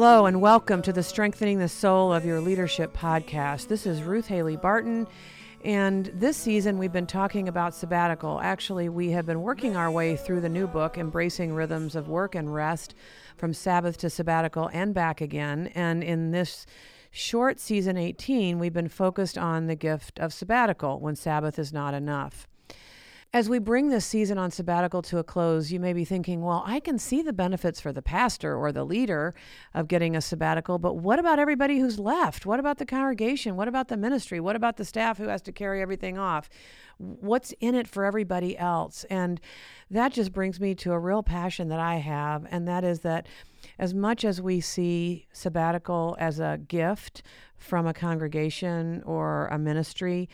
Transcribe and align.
Hello, 0.00 0.24
and 0.24 0.40
welcome 0.40 0.80
to 0.80 0.94
the 0.94 1.02
Strengthening 1.02 1.58
the 1.58 1.68
Soul 1.68 2.10
of 2.10 2.24
Your 2.24 2.40
Leadership 2.40 2.96
podcast. 2.96 3.68
This 3.68 3.84
is 3.84 4.02
Ruth 4.02 4.28
Haley 4.28 4.56
Barton, 4.56 5.06
and 5.62 6.06
this 6.14 6.38
season 6.38 6.78
we've 6.78 6.90
been 6.90 7.06
talking 7.06 7.48
about 7.48 7.74
sabbatical. 7.74 8.40
Actually, 8.40 8.88
we 8.88 9.10
have 9.10 9.26
been 9.26 9.42
working 9.42 9.76
our 9.76 9.90
way 9.90 10.16
through 10.16 10.40
the 10.40 10.48
new 10.48 10.66
book, 10.66 10.96
Embracing 10.96 11.52
Rhythms 11.52 11.94
of 11.94 12.08
Work 12.08 12.34
and 12.34 12.54
Rest 12.54 12.94
from 13.36 13.52
Sabbath 13.52 13.98
to 13.98 14.08
Sabbatical 14.08 14.70
and 14.72 14.94
back 14.94 15.20
again. 15.20 15.70
And 15.74 16.02
in 16.02 16.30
this 16.30 16.64
short 17.10 17.60
season 17.60 17.98
18, 17.98 18.58
we've 18.58 18.72
been 18.72 18.88
focused 18.88 19.36
on 19.36 19.66
the 19.66 19.76
gift 19.76 20.18
of 20.18 20.32
sabbatical 20.32 20.98
when 20.98 21.14
Sabbath 21.14 21.58
is 21.58 21.74
not 21.74 21.92
enough. 21.92 22.48
As 23.32 23.48
we 23.48 23.60
bring 23.60 23.90
this 23.90 24.04
season 24.04 24.38
on 24.38 24.50
sabbatical 24.50 25.02
to 25.02 25.18
a 25.18 25.22
close, 25.22 25.70
you 25.70 25.78
may 25.78 25.92
be 25.92 26.04
thinking, 26.04 26.42
well, 26.42 26.64
I 26.66 26.80
can 26.80 26.98
see 26.98 27.22
the 27.22 27.32
benefits 27.32 27.80
for 27.80 27.92
the 27.92 28.02
pastor 28.02 28.56
or 28.56 28.72
the 28.72 28.82
leader 28.82 29.36
of 29.72 29.86
getting 29.86 30.16
a 30.16 30.20
sabbatical, 30.20 30.78
but 30.78 30.96
what 30.96 31.20
about 31.20 31.38
everybody 31.38 31.78
who's 31.78 32.00
left? 32.00 32.44
What 32.44 32.58
about 32.58 32.78
the 32.78 32.84
congregation? 32.84 33.54
What 33.54 33.68
about 33.68 33.86
the 33.86 33.96
ministry? 33.96 34.40
What 34.40 34.56
about 34.56 34.78
the 34.78 34.84
staff 34.84 35.18
who 35.18 35.28
has 35.28 35.42
to 35.42 35.52
carry 35.52 35.80
everything 35.80 36.18
off? 36.18 36.50
What's 36.98 37.54
in 37.60 37.76
it 37.76 37.86
for 37.86 38.04
everybody 38.04 38.58
else? 38.58 39.04
And 39.08 39.40
that 39.92 40.12
just 40.12 40.32
brings 40.32 40.58
me 40.58 40.74
to 40.74 40.90
a 40.90 40.98
real 40.98 41.22
passion 41.22 41.68
that 41.68 41.78
I 41.78 41.98
have, 41.98 42.48
and 42.50 42.66
that 42.66 42.82
is 42.82 43.00
that 43.00 43.28
as 43.78 43.94
much 43.94 44.24
as 44.24 44.42
we 44.42 44.60
see 44.60 45.28
sabbatical 45.32 46.16
as 46.18 46.40
a 46.40 46.58
gift 46.66 47.22
from 47.56 47.86
a 47.86 47.94
congregation 47.94 49.04
or 49.06 49.46
a 49.52 49.58
ministry 49.58 50.28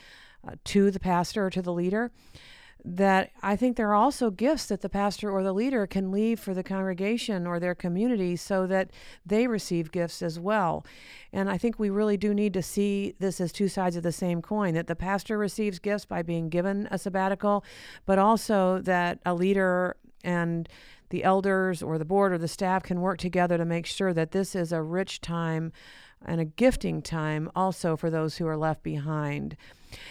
uh, 0.49 0.53
to 0.65 0.91
the 0.91 1.01
pastor 1.01 1.45
or 1.45 1.51
to 1.51 1.61
the 1.61 1.75
leader, 1.75 2.11
that 2.85 3.31
I 3.43 3.57
think 3.57 3.77
there 3.77 3.91
are 3.91 3.95
also 3.95 4.31
gifts 4.31 4.67
that 4.67 4.81
the 4.81 4.89
pastor 4.89 5.31
or 5.31 5.43
the 5.43 5.53
leader 5.53 5.87
can 5.87 6.13
leave 6.13 6.39
for 6.39 6.55
the 6.55 6.63
congregation 6.63 7.47
or 7.47 7.59
their 7.59 7.75
community 7.75 8.37
so 8.37 8.67
that 8.69 8.91
they 9.25 9.49
receive 9.49 9.91
gifts 9.91 10.23
as 10.23 10.39
well. 10.39 10.87
And 11.33 11.51
I 11.51 11.59
think 11.59 11.79
we 11.79 11.91
really 11.91 12.17
do 12.17 12.33
need 12.33 12.55
to 12.55 12.63
see 12.63 13.15
this 13.19 13.41
as 13.41 13.51
two 13.51 13.69
sides 13.69 13.97
of 13.97 14.05
the 14.05 14.13
same 14.13 14.41
coin 14.41 14.75
that 14.75 14.87
the 14.87 14.95
pastor 14.95 15.37
receives 15.37 15.81
gifts 15.81 16.05
by 16.05 16.23
being 16.23 16.49
given 16.49 16.87
a 16.91 16.99
sabbatical, 16.99 17.65
but 18.05 18.19
also 18.19 18.81
that 18.83 19.19
a 19.27 19.35
leader 19.35 19.97
and 20.23 20.69
the 21.11 21.25
elders 21.25 21.83
or 21.83 21.99
the 21.99 22.05
board 22.05 22.33
or 22.33 22.39
the 22.39 22.49
staff 22.49 22.83
can 22.83 23.01
work 23.01 23.19
together 23.19 23.57
to 23.57 23.65
make 23.65 23.87
sure 23.87 24.13
that 24.13 24.33
this 24.33 24.55
is 24.55 24.73
a 24.73 24.83
rich 24.83 25.21
time 25.21 25.73
and 26.25 26.41
a 26.41 26.45
gifting 26.45 27.03
time 27.03 27.51
also 27.55 27.97
for 27.97 28.11
those 28.11 28.37
who 28.37 28.47
are 28.47 28.57
left 28.57 28.83
behind. 28.83 29.57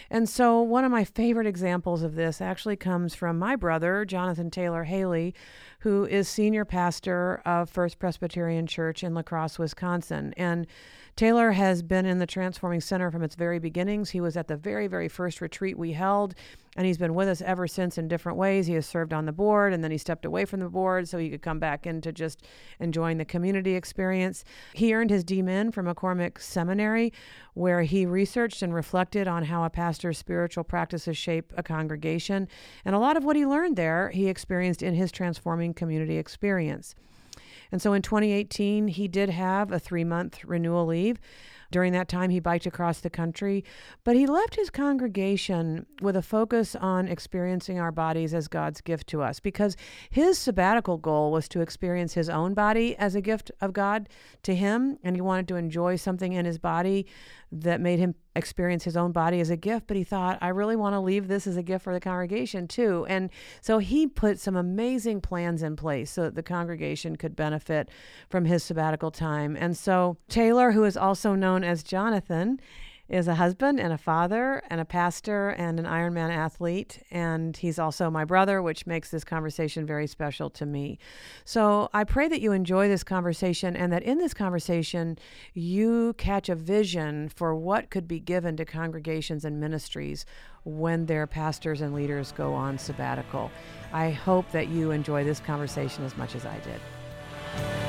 And 0.10 0.28
so, 0.28 0.62
one 0.62 0.86
of 0.86 0.92
my 0.92 1.04
favorite 1.04 1.48
examples 1.48 2.04
of 2.04 2.16
this 2.16 2.42
actually 2.42 2.76
comes 2.76 3.16
from 3.16 3.40
my 3.40 3.56
brother, 3.56 4.06
Jonathan 4.06 4.50
Taylor 4.52 4.84
Haley, 4.84 5.34
who 5.80 6.06
is 6.06 6.28
senior 6.28 6.66
pastor 6.66 7.42
of 7.46 7.70
First 7.70 8.00
Presbyterian 8.00 8.68
Church 8.68 9.04
in 9.04 9.14
La 9.14 9.22
Crosse, 9.22 9.60
Wisconsin. 9.60 10.34
And 10.38 10.68
Taylor 11.16 11.52
has 11.52 11.82
been 11.82 12.06
in 12.06 12.20
the 12.20 12.26
Transforming 12.26 12.82
Center 12.82 13.10
from 13.10 13.24
its 13.24 13.36
very 13.36 13.60
beginnings. 13.60 14.10
He 14.10 14.20
was 14.20 14.36
at 14.36 14.48
the 14.48 14.58
very, 14.58 14.88
very 14.88 15.08
first 15.08 15.40
retreat 15.40 15.78
we 15.78 15.94
held, 15.94 16.36
and 16.76 16.86
he's 16.86 16.98
been 16.98 17.16
with 17.16 17.28
us 17.28 17.42
ever 17.42 17.68
since 17.68 17.98
in 17.98 18.08
different 18.08 18.38
ways. 18.38 18.68
He 18.68 18.74
has 18.74 18.86
served 18.86 19.14
on 19.14 19.26
the 19.26 19.32
board, 19.32 19.74
and 19.74 19.84
then 19.84 19.92
he 19.92 19.98
stepped 19.98 20.26
away 20.26 20.44
from 20.46 20.60
the 20.60 20.70
board 20.70 21.08
so 21.08 21.18
he 21.18 21.30
could 21.30 21.42
come 21.42 21.60
back 21.60 21.88
into 21.88 22.12
just 22.12 22.46
enjoying 22.80 23.18
the 23.18 23.26
community 23.26 23.76
experience. 23.76 24.44
He 24.74 24.94
earned 24.94 25.10
his 25.10 25.24
DMin 25.24 25.74
from 25.74 25.86
McCormick 25.86 26.40
Seminary, 26.42 27.14
where 27.54 27.84
he 27.84 28.06
researched 28.06 28.62
and 28.62 28.74
reflected 28.74 29.28
on 29.28 29.46
how 29.46 29.64
a 29.64 29.70
pastor's 29.70 30.18
spiritual 30.18 30.66
practices 30.66 31.18
shape 31.18 31.54
a 31.56 31.64
congregation. 31.64 32.48
And 32.84 32.94
a 32.94 33.00
lot 33.00 33.16
of 33.16 33.24
what 33.24 33.38
he 33.38 33.46
learned 33.46 33.78
there, 33.78 34.10
he 34.10 34.28
experienced 34.28 34.84
in 34.84 34.96
his 34.96 35.12
transforming 35.12 35.74
community 35.74 36.18
experience. 36.18 36.96
And 37.72 37.82
so 37.82 37.94
in 37.94 38.02
2018, 38.02 38.90
he 38.90 39.08
did 39.08 39.30
have 39.30 39.72
a 39.72 39.80
three 39.80 40.04
month 40.04 40.44
renewal 40.44 40.86
leave. 40.86 41.20
During 41.76 41.92
that 41.92 42.08
time, 42.08 42.30
he 42.30 42.40
biked 42.40 42.66
across 42.66 43.02
the 43.02 43.10
country, 43.10 43.66
but 44.06 44.16
he 44.16 44.26
left 44.26 44.56
his 44.56 44.70
congregation 44.70 45.86
with 46.02 46.16
a 46.16 46.22
focus 46.22 46.74
on 46.74 47.10
experiencing 47.10 47.82
our 47.82 47.92
bodies 47.92 48.34
as 48.34 48.48
God's 48.48 48.80
gift 48.80 49.08
to 49.08 49.22
us 49.22 49.42
because 49.42 49.76
his 50.10 50.38
sabbatical 50.38 50.98
goal 50.98 51.34
was 51.34 51.50
to 51.50 51.60
experience 51.60 52.14
his 52.14 52.30
own 52.30 52.54
body 52.54 52.96
as 52.96 53.14
a 53.14 53.20
gift 53.20 53.52
of 53.60 53.74
God 53.74 54.08
to 54.44 54.56
him, 54.56 55.00
and 55.04 55.18
he 55.18 55.22
wanted 55.22 55.50
to 55.50 55.58
enjoy 55.58 55.98
something 55.98 56.32
in 56.32 56.46
his 56.46 56.60
body 56.60 57.08
that 57.52 57.82
made 57.82 58.00
him 58.00 58.16
experience 58.36 58.84
his 58.84 58.98
own 58.98 59.12
body 59.12 59.40
as 59.40 59.50
a 59.50 59.58
gift, 59.58 59.88
but 59.88 59.98
he 59.98 60.04
thought, 60.04 60.38
I 60.42 60.50
really 60.50 60.76
want 60.76 60.94
to 60.94 61.00
leave 61.00 61.28
this 61.28 61.48
as 61.48 61.58
a 61.58 61.64
gift 61.64 61.84
for 61.84 61.94
the 61.94 62.00
congregation 62.00 62.68
too. 62.68 63.06
And 63.08 63.30
so 63.62 63.80
he 63.80 64.08
put 64.08 64.40
some 64.40 64.56
amazing 64.56 65.22
plans 65.22 65.64
in 65.64 65.76
place 65.76 66.12
so 66.12 66.24
that 66.24 66.36
the 66.36 66.44
congregation 66.44 67.16
could 67.16 67.36
benefit 67.36 67.90
from 68.30 68.46
his 68.46 68.64
sabbatical 68.64 69.12
time. 69.12 69.56
And 69.56 69.78
so 69.78 70.18
Taylor, 70.28 70.72
who 70.72 70.84
is 70.84 70.98
also 70.98 71.36
known 71.36 71.64
as 71.64 71.84
Jonathan, 71.84 72.60
is 73.08 73.28
a 73.28 73.36
husband 73.36 73.80
and 73.80 73.94
a 73.94 73.98
father 73.98 74.64
and 74.70 74.82
a 74.82 74.86
pastor 74.86 75.50
and 75.50 75.80
an 75.80 75.86
Ironman 75.86 76.36
athlete. 76.36 77.04
And 77.12 77.56
he's 77.56 77.78
also 77.78 78.10
my 78.10 78.26
brother, 78.26 78.62
which 78.62 78.88
makes 78.88 79.12
this 79.12 79.24
conversation 79.24 79.86
very 79.86 80.08
special 80.08 80.50
to 80.52 80.66
me. 80.66 80.98
So 81.44 81.90
I 81.94 82.04
pray 82.04 82.28
that 82.28 82.42
you 82.42 82.52
enjoy 82.52 82.88
this 82.88 83.04
conversation 83.04 83.76
and 83.76 83.94
that 83.94 84.04
in 84.04 84.18
this 84.18 84.34
conversation, 84.34 85.20
you 85.54 86.14
catch 86.18 86.50
a 86.50 86.56
vision 86.56 87.30
for 87.30 87.56
what 87.56 87.90
could 87.90 88.08
be 88.08 88.20
given 88.20 88.58
to 88.58 88.66
congregations 88.66 89.46
and 89.46 89.60
ministries 89.60 90.26
when 90.64 91.06
their 91.06 91.28
pastors 91.28 91.82
and 91.82 91.94
leaders 91.94 92.32
go 92.32 92.54
on 92.54 92.78
sabbatical. 92.80 93.52
I 93.94 94.10
hope 94.10 94.52
that 94.52 94.68
you 94.68 94.90
enjoy 94.90 95.24
this 95.24 95.40
conversation 95.40 96.04
as 96.04 96.18
much 96.18 96.36
as 96.36 96.46
I 96.46 96.58
did. 96.60 97.85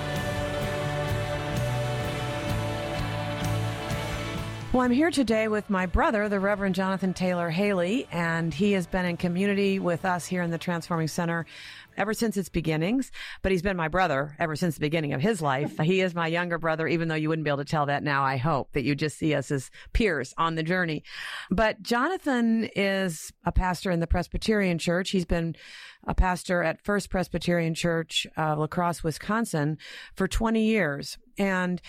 Well, 4.77 4.85
I'm 4.85 4.91
here 4.91 5.11
today 5.11 5.49
with 5.49 5.71
my 5.71 5.87
brother, 5.87 6.29
the 6.29 6.39
Reverend 6.39 6.75
Jonathan 6.75 7.15
Taylor 7.15 7.49
Haley, 7.49 8.07
and 8.13 8.53
he 8.53 8.73
has 8.73 8.87
been 8.87 9.07
in 9.07 9.17
community 9.17 9.79
with 9.79 10.05
us 10.05 10.27
here 10.27 10.43
in 10.43 10.51
the 10.51 10.59
Transforming 10.59 11.09
Center 11.09 11.47
ever 11.97 12.13
since 12.13 12.37
its 12.37 12.51
beginnings, 12.51 13.11
but 13.41 13.53
he's 13.53 13.63
been 13.63 13.79
my 13.79 13.89
brother 13.89 14.37
ever 14.39 14.55
since 14.55 14.75
the 14.75 14.81
beginning 14.81 15.15
of 15.15 15.23
his 15.23 15.41
life. 15.41 15.79
he 15.83 16.03
is 16.03 16.15
my 16.15 16.27
younger 16.27 16.59
brother, 16.59 16.87
even 16.87 17.09
though 17.09 17.15
you 17.15 17.31
wouldn't 17.31 17.45
be 17.45 17.49
able 17.49 17.57
to 17.57 17.65
tell 17.65 17.87
that 17.87 18.03
now, 18.03 18.23
I 18.23 18.37
hope, 18.37 18.75
that 18.75 18.85
you 18.85 18.95
just 18.95 19.17
see 19.17 19.35
us 19.35 19.51
as 19.51 19.71
peers 19.95 20.35
on 20.37 20.57
the 20.57 20.63
journey. 20.63 21.05
But 21.51 21.81
Jonathan 21.81 22.69
is 22.77 23.33
a 23.47 23.53
pastor 23.53 23.91
in 23.91 24.01
the 24.01 24.07
Presbyterian 24.07 24.77
Church. 24.77 25.09
He's 25.09 25.25
been 25.25 25.57
a 26.07 26.15
pastor 26.15 26.63
at 26.63 26.81
First 26.83 27.11
Presbyterian 27.11 27.75
Church, 27.75 28.27
uh, 28.37 28.57
La 28.57 28.67
Crosse, 28.67 29.03
Wisconsin 29.03 29.79
for 30.15 30.29
20 30.29 30.65
years. 30.65 31.19
And 31.39 31.81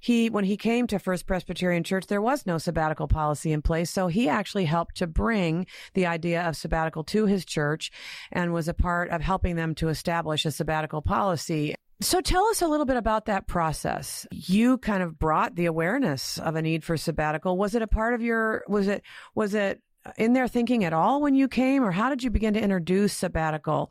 he, 0.00 0.30
when 0.30 0.44
he 0.44 0.56
came 0.56 0.86
to 0.88 0.98
First 0.98 1.26
Presbyterian 1.26 1.84
Church, 1.84 2.06
there 2.06 2.22
was 2.22 2.46
no 2.46 2.58
sabbatical 2.58 3.06
policy 3.06 3.52
in 3.52 3.62
place. 3.62 3.90
So 3.90 4.08
he 4.08 4.28
actually 4.28 4.64
helped 4.64 4.96
to 4.96 5.06
bring 5.06 5.66
the 5.94 6.06
idea 6.06 6.42
of 6.48 6.56
sabbatical 6.56 7.04
to 7.04 7.26
his 7.26 7.44
church 7.44 7.92
and 8.32 8.52
was 8.52 8.68
a 8.68 8.74
part 8.74 9.10
of 9.10 9.20
helping 9.20 9.56
them 9.56 9.74
to 9.76 9.88
establish 9.88 10.44
a 10.44 10.50
sabbatical 10.50 11.02
policy. 11.02 11.74
So 12.00 12.20
tell 12.20 12.44
us 12.48 12.60
a 12.60 12.68
little 12.68 12.84
bit 12.84 12.98
about 12.98 13.26
that 13.26 13.46
process. 13.46 14.26
You 14.30 14.76
kind 14.78 15.02
of 15.02 15.18
brought 15.18 15.54
the 15.54 15.66
awareness 15.66 16.38
of 16.38 16.54
a 16.54 16.62
need 16.62 16.84
for 16.84 16.96
sabbatical. 16.96 17.56
Was 17.56 17.74
it 17.74 17.80
a 17.80 17.86
part 17.86 18.12
of 18.12 18.20
your, 18.20 18.64
was 18.68 18.86
it, 18.86 19.02
was 19.34 19.54
it 19.54 19.80
in 20.16 20.32
their 20.32 20.48
thinking 20.48 20.84
at 20.84 20.92
all 20.92 21.20
when 21.20 21.34
you 21.34 21.48
came 21.48 21.84
or 21.84 21.90
how 21.90 22.08
did 22.08 22.22
you 22.22 22.30
begin 22.30 22.54
to 22.54 22.60
introduce 22.60 23.12
sabbatical 23.12 23.90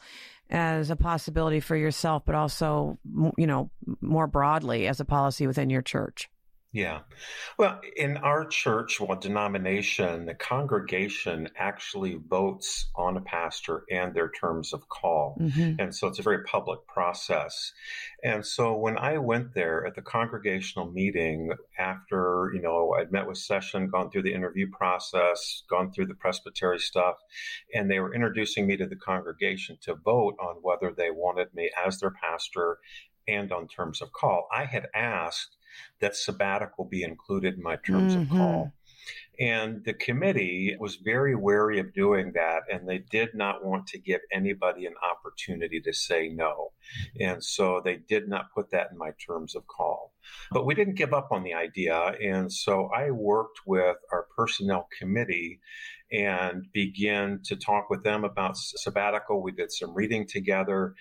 as 0.50 0.90
a 0.90 0.96
possibility 0.96 1.60
for 1.60 1.76
yourself, 1.76 2.24
but 2.26 2.36
also, 2.36 2.98
you 3.38 3.48
know, 3.48 3.70
more 4.02 4.28
broadly 4.28 4.88
as 4.88 5.00
a 5.00 5.06
policy 5.06 5.48
within 5.48 5.70
your 5.70 5.82
church? 5.82 6.30
Yeah. 6.76 7.04
Well, 7.58 7.80
in 7.96 8.18
our 8.18 8.46
church, 8.46 9.00
well, 9.00 9.18
denomination, 9.18 10.26
the 10.26 10.34
congregation 10.34 11.48
actually 11.58 12.16
votes 12.16 12.90
on 12.98 13.16
a 13.16 13.22
pastor 13.22 13.86
and 13.90 14.14
their 14.14 14.30
terms 14.30 14.74
of 14.74 14.90
call. 14.90 15.38
Mm-hmm. 15.40 15.80
And 15.80 15.96
so 15.96 16.08
it's 16.08 16.20
a 16.20 16.22
very 16.22 16.44
public 16.44 16.86
process. 16.86 17.72
And 18.26 18.46
so 18.46 18.76
when 18.76 18.98
I 18.98 19.20
went 19.20 19.54
there 19.54 19.86
at 19.86 19.96
the 19.96 20.02
congregational 20.02 20.92
meeting 20.92 21.54
after, 21.80 22.52
you 22.54 22.62
know, 22.62 22.94
I'd 23.00 23.10
met 23.10 23.26
with 23.26 23.38
session, 23.38 23.88
gone 23.88 24.12
through 24.12 24.24
the 24.24 24.34
interview 24.34 24.70
process, 24.70 25.64
gone 25.70 25.94
through 25.94 26.08
the 26.08 26.14
presbytery 26.14 26.80
stuff, 26.80 27.16
and 27.74 27.90
they 27.90 28.02
were 28.02 28.14
introducing 28.14 28.68
me 28.68 28.76
to 28.76 28.86
the 28.86 28.98
congregation 28.98 29.78
to 29.84 29.96
vote 29.96 30.36
on 30.42 30.58
whether 30.62 30.92
they 30.92 31.10
wanted 31.10 31.54
me 31.54 31.72
as 31.88 32.02
their 32.02 32.12
pastor 32.12 32.80
and 33.30 33.54
on 33.54 33.70
terms 33.70 34.02
of 34.02 34.12
call. 34.12 34.50
I 34.54 34.66
had 34.66 34.88
asked 34.94 35.56
that 36.00 36.16
sabbatical 36.16 36.86
be 36.86 37.04
included 37.04 37.56
in 37.56 37.64
my 37.64 37.76
terms 37.78 38.14
mm-hmm. 38.14 38.32
of 38.34 38.38
call. 38.38 38.74
And 39.40 39.84
the 39.84 39.94
committee 39.94 40.76
was 40.80 40.96
very 40.96 41.36
wary 41.36 41.80
of 41.80 41.94
doing 41.94 42.32
that, 42.36 42.64
and 42.72 42.88
they 42.88 43.00
did 43.00 43.36
not 43.36 43.66
want 43.66 43.88
to 43.88 44.00
give 44.00 44.22
anybody 44.32 44.86
an 44.86 44.94
opportunity 45.04 45.82
to 45.82 45.94
say 45.94 46.30
no. 46.30 46.72
And 47.20 47.44
so 47.44 47.82
they 47.84 47.98
did 47.98 48.30
not 48.30 48.54
put 48.54 48.72
that 48.72 48.92
in 48.92 48.98
my 48.98 49.12
terms 49.26 49.56
of 49.56 49.68
call. 49.68 50.14
But 50.52 50.66
we 50.66 50.74
didn't 50.74 50.96
give 50.96 51.14
up 51.14 51.30
on 51.32 51.44
the 51.44 51.54
idea. 51.54 52.16
And 52.24 52.52
so 52.52 52.90
I 52.96 53.12
worked 53.12 53.60
with 53.66 53.98
our 54.12 54.26
personnel 54.36 54.88
committee 54.98 55.60
and 56.12 56.66
began 56.72 57.42
to 57.46 57.56
talk 57.56 57.90
with 57.90 58.04
them 58.04 58.24
about 58.24 58.58
sabbatical. 58.58 59.42
We 59.42 59.52
did 59.52 59.72
some 59.72 59.94
reading 59.94 60.28
together 60.28 60.96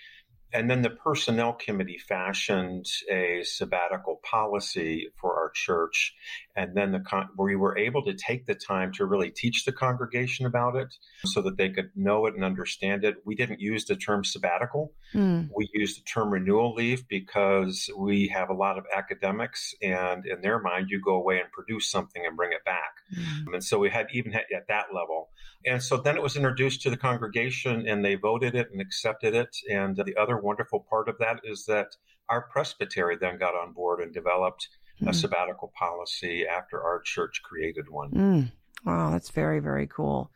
and 0.53 0.71
then 0.71 0.83
the 0.83 0.91
personnel 0.91 1.53
committee 1.53 1.99
fashioned 1.99 2.87
a 3.11 3.43
sabbatical 3.43 4.21
policy 4.23 5.09
for 5.21 5.35
our 5.35 5.51
church. 5.55 6.15
And 6.57 6.77
then 6.77 6.93
the 6.93 7.01
con- 7.01 7.31
we 7.37 7.57
were 7.57 7.77
able 7.77 8.05
to 8.05 8.15
take 8.15 8.47
the 8.47 8.55
time 8.55 8.93
to 8.93 9.05
really 9.05 9.31
teach 9.31 9.65
the 9.65 9.73
congregation 9.73 10.47
about 10.47 10.77
it 10.77 10.95
so 11.25 11.43
that 11.43 11.57
they 11.57 11.71
could 11.71 11.91
know 11.97 12.27
it 12.27 12.35
and 12.35 12.45
understand 12.45 13.05
it. 13.05 13.17
We 13.25 13.35
didn't 13.35 13.61
use 13.61 13.85
the 13.85 13.97
term 13.97 14.25
sabbatical. 14.25 14.93
Mm. 15.13 15.49
We 15.55 15.69
used 15.73 15.99
the 15.99 16.05
term 16.05 16.31
renewal 16.31 16.75
leave 16.75 17.09
because 17.09 17.91
we 17.99 18.29
have 18.29 18.51
a 18.51 18.55
lot 18.55 18.79
of 18.79 18.85
academics 18.95 19.75
and 19.83 20.25
in 20.25 20.41
their 20.41 20.61
mind, 20.61 20.89
you 20.91 21.01
go 21.01 21.15
away 21.15 21.41
and 21.41 21.51
produce 21.51 21.91
something 21.91 22.25
and 22.25 22.37
bring 22.37 22.53
it 22.53 22.65
back. 22.65 22.93
Mm. 23.17 23.55
And 23.55 23.65
so 23.65 23.79
we 23.79 23.91
had 23.91 24.07
even 24.13 24.33
had, 24.33 24.45
at 24.55 24.69
that 24.69 24.87
level. 24.95 25.31
And 25.67 25.83
so 25.83 25.97
then 25.97 26.17
it 26.17 26.23
was 26.23 26.37
introduced 26.37 26.83
to 26.83 26.91
the 26.91 26.97
congregation 26.97 27.89
and 27.89 28.05
they 28.05 28.15
voted 28.15 28.55
it 28.55 28.69
and 28.71 28.81
accepted 28.81 29.35
it. 29.35 29.57
And 29.71 29.97
the 29.97 30.17
other 30.17 30.39
wonderful 30.45 30.81
part 30.89 31.09
of 31.09 31.19
that 31.19 31.41
is 31.45 31.65
that 31.67 31.97
our 32.29 32.43
presbytery 32.43 33.17
then 33.17 33.39
got 33.39 33.55
on 33.55 33.73
board 33.73 34.01
and 34.01 34.13
developed 34.13 34.69
mm. 35.01 35.09
a 35.09 35.11
hmm. 35.11 35.17
sabbatical 35.17 35.73
policy 35.77 36.47
after 36.47 36.83
our 36.83 37.01
church 37.01 37.43
created 37.43 37.89
one. 37.89 38.11
Mm. 38.11 38.53
Wow, 38.85 39.11
that's 39.11 39.31
very, 39.31 39.61
very 39.61 39.87
cool. 39.87 40.31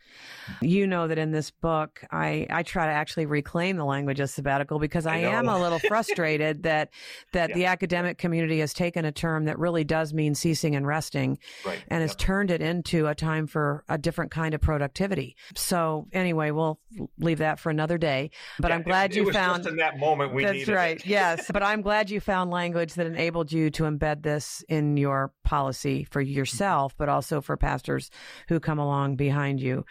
You 0.63 0.87
know 0.87 1.07
that 1.09 1.19
in 1.19 1.31
this 1.33 1.51
book, 1.51 2.03
I, 2.11 2.47
I 2.49 2.63
try 2.63 2.87
to 2.87 2.93
actually 2.93 3.27
reclaim 3.27 3.77
the 3.77 3.85
language 3.85 4.21
of 4.21 4.31
sabbatical 4.31 4.79
because 4.79 5.05
I, 5.07 5.17
I 5.17 5.19
am 5.19 5.49
a 5.49 5.61
little 5.61 5.79
frustrated 5.89 6.63
that 6.63 6.89
that 7.33 7.51
yeah. 7.51 7.55
the 7.55 7.65
academic 7.67 8.17
community 8.17 8.61
has 8.61 8.73
taken 8.73 9.05
a 9.05 9.13
term 9.13 9.45
that 9.45 9.59
really 9.59 9.85
does 9.85 10.15
mean 10.15 10.35
ceasing 10.35 10.75
and 10.75 10.87
resting 10.87 11.39
right. 11.67 11.85
and 11.89 12.01
has 12.01 12.17
turned 12.17 12.51
it 12.51 12.63
into 12.63 13.07
a 13.07 13.15
time 13.15 13.47
for 13.47 13.85
a 13.89 13.99
different 13.99 14.31
kind 14.31 14.55
of 14.55 14.63
productivity. 14.63 15.37
So 15.55 16.09
anyway, 16.13 16.51
we'll 16.51 16.81
leave 17.19 17.39
that 17.39 17.61
for 17.61 17.69
another 17.69 17.99
day. 17.99 18.31
But 18.59 18.69
yeah, 18.69 18.77
I'm 18.77 18.83
glad 18.83 19.11
it, 19.11 19.17
you 19.17 19.29
it 19.29 19.35
found 19.35 19.67
in 19.67 19.77
that 19.77 19.99
moment 19.99 20.33
we 20.33 20.45
That's 20.45 20.69
right. 20.69 21.05
Yes. 21.05 21.51
But 21.53 21.63
I'm 21.63 21.83
glad 21.83 22.09
you 22.09 22.21
found 22.21 22.51
language 22.51 22.95
that 22.95 23.07
enabled 23.07 23.53
you 23.53 23.71
to 23.73 23.83
embed 23.83 24.23
this 24.23 24.65
in 24.69 24.97
your 24.97 25.33
policy 25.45 26.05
for 26.05 26.23
yourself, 26.23 26.95
but 26.97 27.11
also 27.11 27.43
for 27.43 27.59
pastors 27.59 28.11
who 28.49 28.61
come 28.61 28.79
along 28.79 29.17
behind 29.17 29.61
you. 29.61 29.85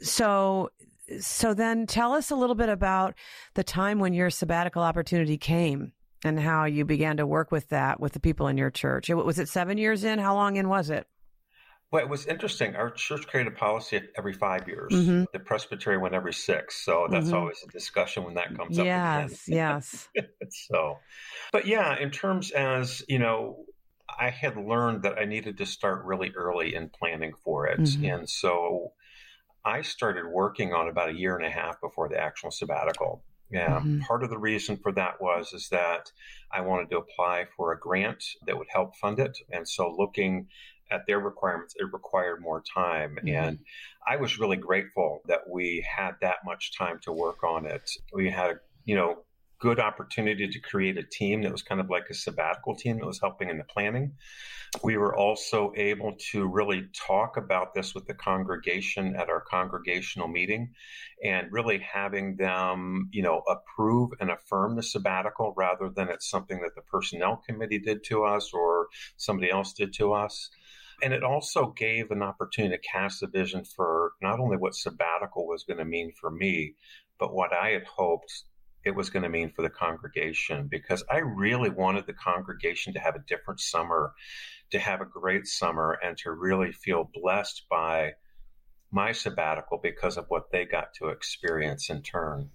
So, 0.00 0.70
so 1.20 1.54
then 1.54 1.86
tell 1.86 2.12
us 2.12 2.30
a 2.30 2.36
little 2.36 2.54
bit 2.54 2.68
about 2.68 3.14
the 3.54 3.64
time 3.64 3.98
when 3.98 4.14
your 4.14 4.30
sabbatical 4.30 4.82
opportunity 4.82 5.36
came 5.36 5.92
and 6.24 6.38
how 6.38 6.64
you 6.64 6.84
began 6.84 7.16
to 7.16 7.26
work 7.26 7.50
with 7.50 7.68
that 7.68 8.00
with 8.00 8.12
the 8.12 8.20
people 8.20 8.46
in 8.48 8.56
your 8.56 8.70
church. 8.70 9.08
Was 9.08 9.38
it 9.38 9.48
seven 9.48 9.78
years 9.78 10.04
in? 10.04 10.18
How 10.18 10.34
long 10.34 10.56
in 10.56 10.68
was 10.68 10.90
it? 10.90 11.06
Well, 11.92 12.02
it 12.02 12.08
was 12.08 12.26
interesting. 12.26 12.74
Our 12.74 12.90
church 12.90 13.26
created 13.26 13.52
a 13.52 13.56
policy 13.56 14.00
every 14.16 14.32
five 14.32 14.66
years. 14.66 14.90
Mm-hmm. 14.90 15.24
The 15.34 15.38
presbytery 15.40 15.98
went 15.98 16.14
every 16.14 16.32
six. 16.32 16.82
So 16.82 17.06
that's 17.10 17.26
mm-hmm. 17.26 17.36
always 17.36 17.62
a 17.68 17.70
discussion 17.70 18.24
when 18.24 18.32
that 18.34 18.56
comes 18.56 18.78
up. 18.78 18.86
Yes, 18.86 19.46
yes. 19.46 20.08
so, 20.48 20.98
but 21.52 21.66
yeah, 21.66 21.98
in 21.98 22.10
terms 22.10 22.50
as, 22.52 23.02
you 23.08 23.18
know, 23.18 23.66
I 24.22 24.30
had 24.30 24.56
learned 24.56 25.02
that 25.02 25.18
I 25.18 25.24
needed 25.24 25.58
to 25.58 25.66
start 25.66 26.04
really 26.04 26.30
early 26.36 26.76
in 26.76 26.90
planning 26.90 27.32
for 27.44 27.66
it. 27.66 27.80
Mm-hmm. 27.80 28.04
And 28.04 28.30
so 28.30 28.92
I 29.64 29.82
started 29.82 30.26
working 30.26 30.72
on 30.72 30.88
about 30.88 31.08
a 31.10 31.14
year 31.14 31.36
and 31.36 31.44
a 31.44 31.50
half 31.50 31.80
before 31.80 32.08
the 32.08 32.18
actual 32.18 32.52
sabbatical. 32.52 33.24
Yeah, 33.50 33.80
mm-hmm. 33.80 34.00
part 34.00 34.22
of 34.22 34.30
the 34.30 34.38
reason 34.38 34.78
for 34.78 34.92
that 34.92 35.20
was 35.20 35.52
is 35.52 35.68
that 35.70 36.10
I 36.50 36.62
wanted 36.62 36.88
to 36.90 36.98
apply 36.98 37.46
for 37.54 37.72
a 37.72 37.78
grant 37.78 38.24
that 38.46 38.56
would 38.56 38.68
help 38.70 38.96
fund 38.96 39.18
it, 39.18 39.36
and 39.50 39.68
so 39.68 39.94
looking 39.94 40.46
at 40.90 41.06
their 41.06 41.20
requirements, 41.20 41.74
it 41.78 41.92
required 41.92 42.40
more 42.40 42.62
time. 42.62 43.16
Mm-hmm. 43.16 43.28
And 43.28 43.58
I 44.06 44.16
was 44.16 44.38
really 44.38 44.56
grateful 44.56 45.20
that 45.26 45.40
we 45.50 45.84
had 45.86 46.12
that 46.22 46.36
much 46.46 46.78
time 46.78 46.98
to 47.02 47.12
work 47.12 47.44
on 47.44 47.66
it. 47.66 47.90
We 48.12 48.30
had, 48.30 48.60
you 48.86 48.94
know, 48.94 49.24
good 49.62 49.78
opportunity 49.78 50.48
to 50.48 50.58
create 50.58 50.98
a 50.98 51.04
team 51.04 51.42
that 51.42 51.52
was 51.52 51.62
kind 51.62 51.80
of 51.80 51.88
like 51.88 52.10
a 52.10 52.14
sabbatical 52.14 52.74
team 52.74 52.98
that 52.98 53.06
was 53.06 53.20
helping 53.20 53.48
in 53.48 53.58
the 53.58 53.64
planning. 53.64 54.12
We 54.82 54.96
were 54.96 55.14
also 55.16 55.72
able 55.76 56.16
to 56.32 56.48
really 56.48 56.88
talk 56.92 57.36
about 57.36 57.72
this 57.72 57.94
with 57.94 58.06
the 58.06 58.14
congregation 58.14 59.14
at 59.14 59.28
our 59.28 59.40
congregational 59.40 60.26
meeting 60.26 60.72
and 61.22 61.46
really 61.52 61.78
having 61.78 62.34
them, 62.34 63.08
you 63.12 63.22
know, 63.22 63.42
approve 63.48 64.10
and 64.18 64.32
affirm 64.32 64.74
the 64.74 64.82
sabbatical 64.82 65.54
rather 65.56 65.88
than 65.88 66.08
it's 66.08 66.28
something 66.28 66.60
that 66.62 66.74
the 66.74 66.82
personnel 66.82 67.40
committee 67.46 67.78
did 67.78 68.02
to 68.06 68.24
us 68.24 68.50
or 68.52 68.88
somebody 69.16 69.48
else 69.48 69.74
did 69.74 69.92
to 69.94 70.12
us. 70.12 70.50
And 71.04 71.12
it 71.12 71.22
also 71.22 71.72
gave 71.76 72.10
an 72.10 72.22
opportunity 72.22 72.76
to 72.76 72.82
cast 72.82 73.22
a 73.22 73.28
vision 73.28 73.62
for 73.64 74.14
not 74.20 74.40
only 74.40 74.56
what 74.56 74.74
sabbatical 74.74 75.46
was 75.46 75.62
going 75.62 75.78
to 75.78 75.84
mean 75.84 76.10
for 76.20 76.32
me, 76.32 76.74
but 77.20 77.32
what 77.32 77.52
I 77.52 77.68
had 77.68 77.84
hoped 77.84 78.42
it 78.84 78.94
was 78.94 79.10
going 79.10 79.22
to 79.22 79.28
mean 79.28 79.50
for 79.50 79.62
the 79.62 79.70
congregation 79.70 80.68
because 80.68 81.04
I 81.10 81.18
really 81.18 81.70
wanted 81.70 82.06
the 82.06 82.12
congregation 82.12 82.92
to 82.94 83.00
have 83.00 83.14
a 83.14 83.24
different 83.26 83.60
summer, 83.60 84.14
to 84.70 84.78
have 84.78 85.00
a 85.00 85.06
great 85.06 85.46
summer, 85.46 85.98
and 86.02 86.16
to 86.18 86.32
really 86.32 86.72
feel 86.72 87.10
blessed 87.14 87.64
by 87.70 88.12
my 88.90 89.12
sabbatical 89.12 89.78
because 89.82 90.16
of 90.16 90.26
what 90.28 90.50
they 90.50 90.64
got 90.64 90.94
to 90.94 91.08
experience 91.08 91.88
in 91.88 92.02
turn. 92.02 92.50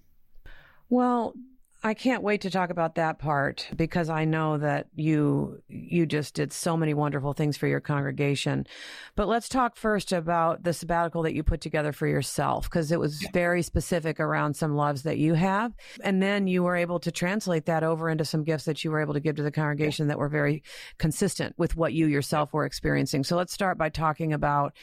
Well, 0.88 1.34
I 1.80 1.94
can't 1.94 2.24
wait 2.24 2.40
to 2.40 2.50
talk 2.50 2.70
about 2.70 2.96
that 2.96 3.20
part 3.20 3.68
because 3.76 4.08
I 4.08 4.24
know 4.24 4.58
that 4.58 4.88
you 4.96 5.62
you 5.68 6.06
just 6.06 6.34
did 6.34 6.52
so 6.52 6.76
many 6.76 6.92
wonderful 6.92 7.34
things 7.34 7.56
for 7.56 7.68
your 7.68 7.78
congregation. 7.78 8.66
But 9.14 9.28
let's 9.28 9.48
talk 9.48 9.76
first 9.76 10.12
about 10.12 10.64
the 10.64 10.72
sabbatical 10.72 11.22
that 11.22 11.34
you 11.34 11.44
put 11.44 11.60
together 11.60 11.92
for 11.92 12.08
yourself 12.08 12.64
because 12.64 12.90
it 12.90 12.98
was 12.98 13.22
very 13.32 13.62
specific 13.62 14.18
around 14.18 14.54
some 14.54 14.74
loves 14.74 15.02
that 15.04 15.18
you 15.18 15.34
have 15.34 15.72
and 16.02 16.20
then 16.20 16.48
you 16.48 16.64
were 16.64 16.74
able 16.74 16.98
to 16.98 17.12
translate 17.12 17.66
that 17.66 17.84
over 17.84 18.10
into 18.10 18.24
some 18.24 18.42
gifts 18.42 18.64
that 18.64 18.82
you 18.82 18.90
were 18.90 19.00
able 19.00 19.14
to 19.14 19.20
give 19.20 19.36
to 19.36 19.44
the 19.44 19.52
congregation 19.52 20.08
that 20.08 20.18
were 20.18 20.28
very 20.28 20.64
consistent 20.98 21.54
with 21.58 21.76
what 21.76 21.92
you 21.92 22.06
yourself 22.06 22.52
were 22.52 22.64
experiencing. 22.64 23.22
So 23.22 23.36
let's 23.36 23.52
start 23.52 23.78
by 23.78 23.88
talking 23.88 24.32
about 24.32 24.74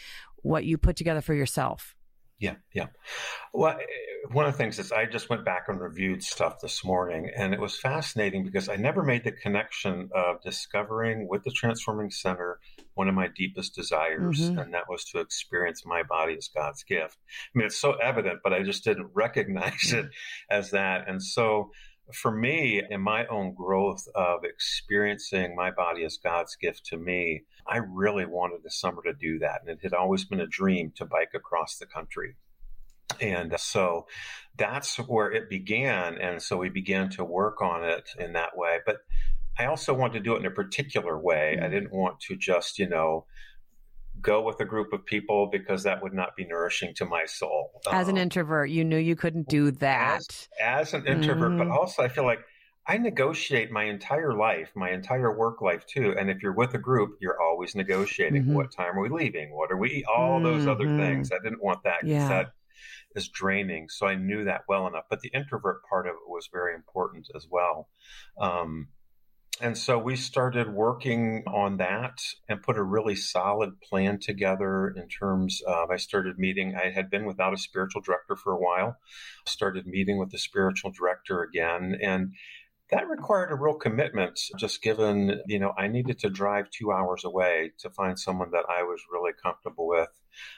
what 0.44 0.64
you 0.64 0.78
put 0.78 0.96
together 0.96 1.22
for 1.22 1.34
yourself. 1.34 1.95
Yeah, 2.38 2.56
yeah. 2.74 2.88
Well, 3.54 3.78
one 4.32 4.46
of 4.46 4.52
the 4.52 4.58
things 4.58 4.78
is 4.78 4.92
I 4.92 5.06
just 5.06 5.30
went 5.30 5.46
back 5.46 5.66
and 5.70 5.80
reviewed 5.80 6.22
stuff 6.22 6.60
this 6.60 6.84
morning, 6.84 7.32
and 7.34 7.54
it 7.54 7.62
was 7.62 7.80
fascinating 7.80 8.44
because 8.44 8.68
I 8.68 8.76
never 8.76 9.04
made 9.04 9.24
the 9.24 9.32
connection 9.32 10.10
of 10.14 10.42
discovering 10.42 11.30
with 11.30 11.44
the 11.44 11.52
Transforming 11.52 12.12
Center 12.12 12.60
one 12.96 13.08
of 13.08 13.16
my 13.16 13.30
deepest 13.36 13.74
desires, 13.76 14.42
mm-hmm. 14.42 14.60
and 14.60 14.74
that 14.74 14.90
was 14.90 15.06
to 15.06 15.20
experience 15.20 15.86
my 15.86 16.04
body 16.04 16.36
as 16.38 16.50
God's 16.54 16.84
gift. 16.84 17.18
I 17.30 17.58
mean, 17.58 17.68
it's 17.68 17.80
so 17.80 17.94
evident, 17.94 18.40
but 18.44 18.54
I 18.54 18.64
just 18.64 18.84
didn't 18.84 19.12
recognize 19.14 19.94
it 19.94 20.08
as 20.50 20.72
that. 20.72 21.08
And 21.08 21.24
so 21.24 21.72
for 22.14 22.32
me, 22.32 22.82
in 22.90 23.02
my 23.02 23.26
own 23.28 23.54
growth 23.54 24.08
of 24.16 24.44
experiencing 24.44 25.56
my 25.56 25.72
body 25.72 26.04
as 26.04 26.18
God's 26.18 26.56
gift 26.56 26.86
to 26.88 26.98
me, 26.98 27.44
I 27.68 27.78
really 27.78 28.26
wanted 28.26 28.62
the 28.64 28.70
summer 28.70 29.02
to 29.04 29.14
do 29.14 29.40
that. 29.40 29.62
And 29.62 29.70
it 29.70 29.80
had 29.82 29.94
always 29.94 30.26
been 30.26 30.40
a 30.40 30.48
dream 30.48 30.92
to 30.98 31.06
bike 31.06 31.32
across 31.34 31.78
the 31.78 31.86
country. 31.86 32.36
And 33.20 33.56
so 33.60 34.08
that's 34.58 34.98
where 34.98 35.32
it 35.32 35.50
began. 35.50 36.18
And 36.18 36.42
so 36.42 36.58
we 36.58 36.70
began 36.70 37.10
to 37.12 37.24
work 37.24 37.62
on 37.62 37.84
it 37.84 38.10
in 38.20 38.34
that 38.34 38.58
way. 38.58 38.80
But 38.86 38.98
I 39.58 39.66
also 39.66 39.94
wanted 39.94 40.14
to 40.14 40.20
do 40.20 40.36
it 40.36 40.40
in 40.40 40.46
a 40.46 40.52
particular 40.52 41.18
way. 41.18 41.54
I 41.54 41.64
mm-hmm. 41.64 41.74
didn't 41.74 41.94
want 41.94 42.20
to 42.22 42.36
just, 42.36 42.78
you 42.78 42.88
know, 42.88 43.26
go 44.26 44.42
with 44.42 44.60
a 44.60 44.66
group 44.66 44.92
of 44.92 45.06
people 45.06 45.48
because 45.52 45.84
that 45.84 46.02
would 46.02 46.14
not 46.14 46.36
be 46.36 46.46
nourishing 46.46 46.94
to 46.96 47.06
my 47.06 47.26
soul. 47.26 47.82
As 47.92 48.10
um, 48.10 48.16
an 48.16 48.22
introvert, 48.22 48.70
you 48.70 48.84
knew 48.84 48.98
you 48.98 49.16
couldn't 49.16 49.48
do 49.48 49.72
that. 49.72 50.18
As, 50.18 50.50
as 50.62 50.94
an 50.94 51.06
introvert, 51.06 51.52
mm-hmm. 51.52 51.70
but 51.70 51.78
also 51.80 52.04
I 52.04 52.08
feel 52.08 52.26
like 52.26 52.40
I 52.88 52.98
negotiate 52.98 53.72
my 53.72 53.84
entire 53.84 54.34
life, 54.34 54.72
my 54.76 54.92
entire 54.92 55.36
work 55.36 55.62
life 55.62 55.86
too. 55.86 56.16
And 56.18 56.30
if 56.30 56.42
you're 56.42 56.54
with 56.54 56.74
a 56.74 56.80
group, 56.80 57.18
you're 57.22 57.42
always 57.42 57.76
negotiating. 57.76 58.44
Mm-hmm. 58.44 58.54
What 58.54 58.72
time 58.72 58.98
are 58.98 59.02
we 59.02 59.10
leaving? 59.10 59.56
What 59.56 59.72
are 59.72 59.78
we? 59.78 60.04
All 60.06 60.40
mm-hmm. 60.40 60.46
those 60.46 60.68
other 60.68 60.86
mm-hmm. 60.86 61.00
things. 61.00 61.32
I 61.32 61.38
didn't 61.44 61.64
want 61.64 61.84
that 61.84 62.02
because 62.02 62.14
yeah. 62.14 62.28
that 62.28 62.52
is 63.16 63.30
draining. 63.30 63.90
So 63.90 64.08
I 64.08 64.16
knew 64.16 64.44
that 64.46 64.62
well 64.68 64.88
enough. 64.88 65.06
But 65.10 65.22
the 65.22 65.30
introvert 65.30 65.82
part 65.90 66.08
of 66.08 66.14
it 66.14 66.28
was 66.30 66.50
very 66.52 66.76
important 66.76 67.28
as 67.36 67.48
well. 67.50 67.90
Um, 68.40 68.90
and 69.62 69.78
so 69.78 69.98
we 69.98 70.16
started 70.16 70.74
working 70.74 71.44
on 71.48 71.78
that 71.78 72.20
and 72.50 72.62
put 72.62 72.78
a 72.78 72.84
really 72.84 73.16
solid 73.16 73.80
plan 73.82 74.20
together 74.20 74.90
in 74.90 75.08
terms 75.08 75.62
of 75.66 75.90
I 75.92 75.98
started 75.98 76.38
meeting. 76.38 76.76
I 76.76 76.90
had 76.90 77.10
been 77.10 77.26
without 77.26 77.54
a 77.54 77.58
spiritual 77.58 78.02
director 78.02 78.36
for 78.36 78.52
a 78.52 78.60
while, 78.60 78.98
started 79.46 79.88
meeting 79.88 80.18
with 80.18 80.32
the 80.32 80.38
spiritual 80.38 80.92
director 80.92 81.42
again. 81.42 81.98
And 82.02 82.34
that 82.92 83.10
required 83.10 83.52
a 83.52 83.56
real 83.56 83.74
commitment, 83.74 84.40
just 84.60 84.82
given, 84.82 85.42
you 85.48 85.58
know, 85.58 85.74
I 85.78 85.88
needed 85.88 86.20
to 86.20 86.30
drive 86.30 86.70
two 86.70 86.92
hours 86.92 87.24
away 87.26 87.72
to 87.80 87.90
find 87.90 88.20
someone 88.20 88.52
that 88.52 88.66
I 88.70 88.84
was 88.84 89.02
really 89.12 89.32
comfortable 89.42 89.88
with 89.88 90.10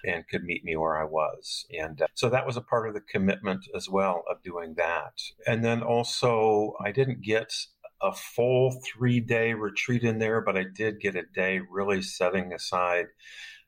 and 0.04 0.28
could 0.28 0.44
meet 0.44 0.66
me 0.66 0.76
where 0.76 1.00
I 1.00 1.06
was. 1.06 1.66
And 1.72 2.02
uh, 2.02 2.08
so 2.16 2.30
that 2.30 2.46
was 2.46 2.58
a 2.58 2.62
part 2.62 2.88
of 2.88 2.94
the 2.94 3.02
commitment 3.02 3.68
as 3.76 3.88
well 3.88 4.24
of 4.30 4.42
doing 4.44 4.74
that. 4.76 5.22
And 5.46 5.64
then 5.64 5.82
also, 5.82 6.74
I 6.84 6.92
didn't 6.92 7.22
get 7.22 7.54
a 8.02 8.14
full 8.14 8.82
three 8.86 9.20
day 9.20 9.54
retreat 9.54 10.04
in 10.04 10.20
there, 10.20 10.42
but 10.42 10.58
I 10.58 10.66
did 10.74 11.00
get 11.00 11.16
a 11.16 11.24
day 11.24 11.60
really 11.70 12.02
setting 12.02 12.54
aside 12.54 13.08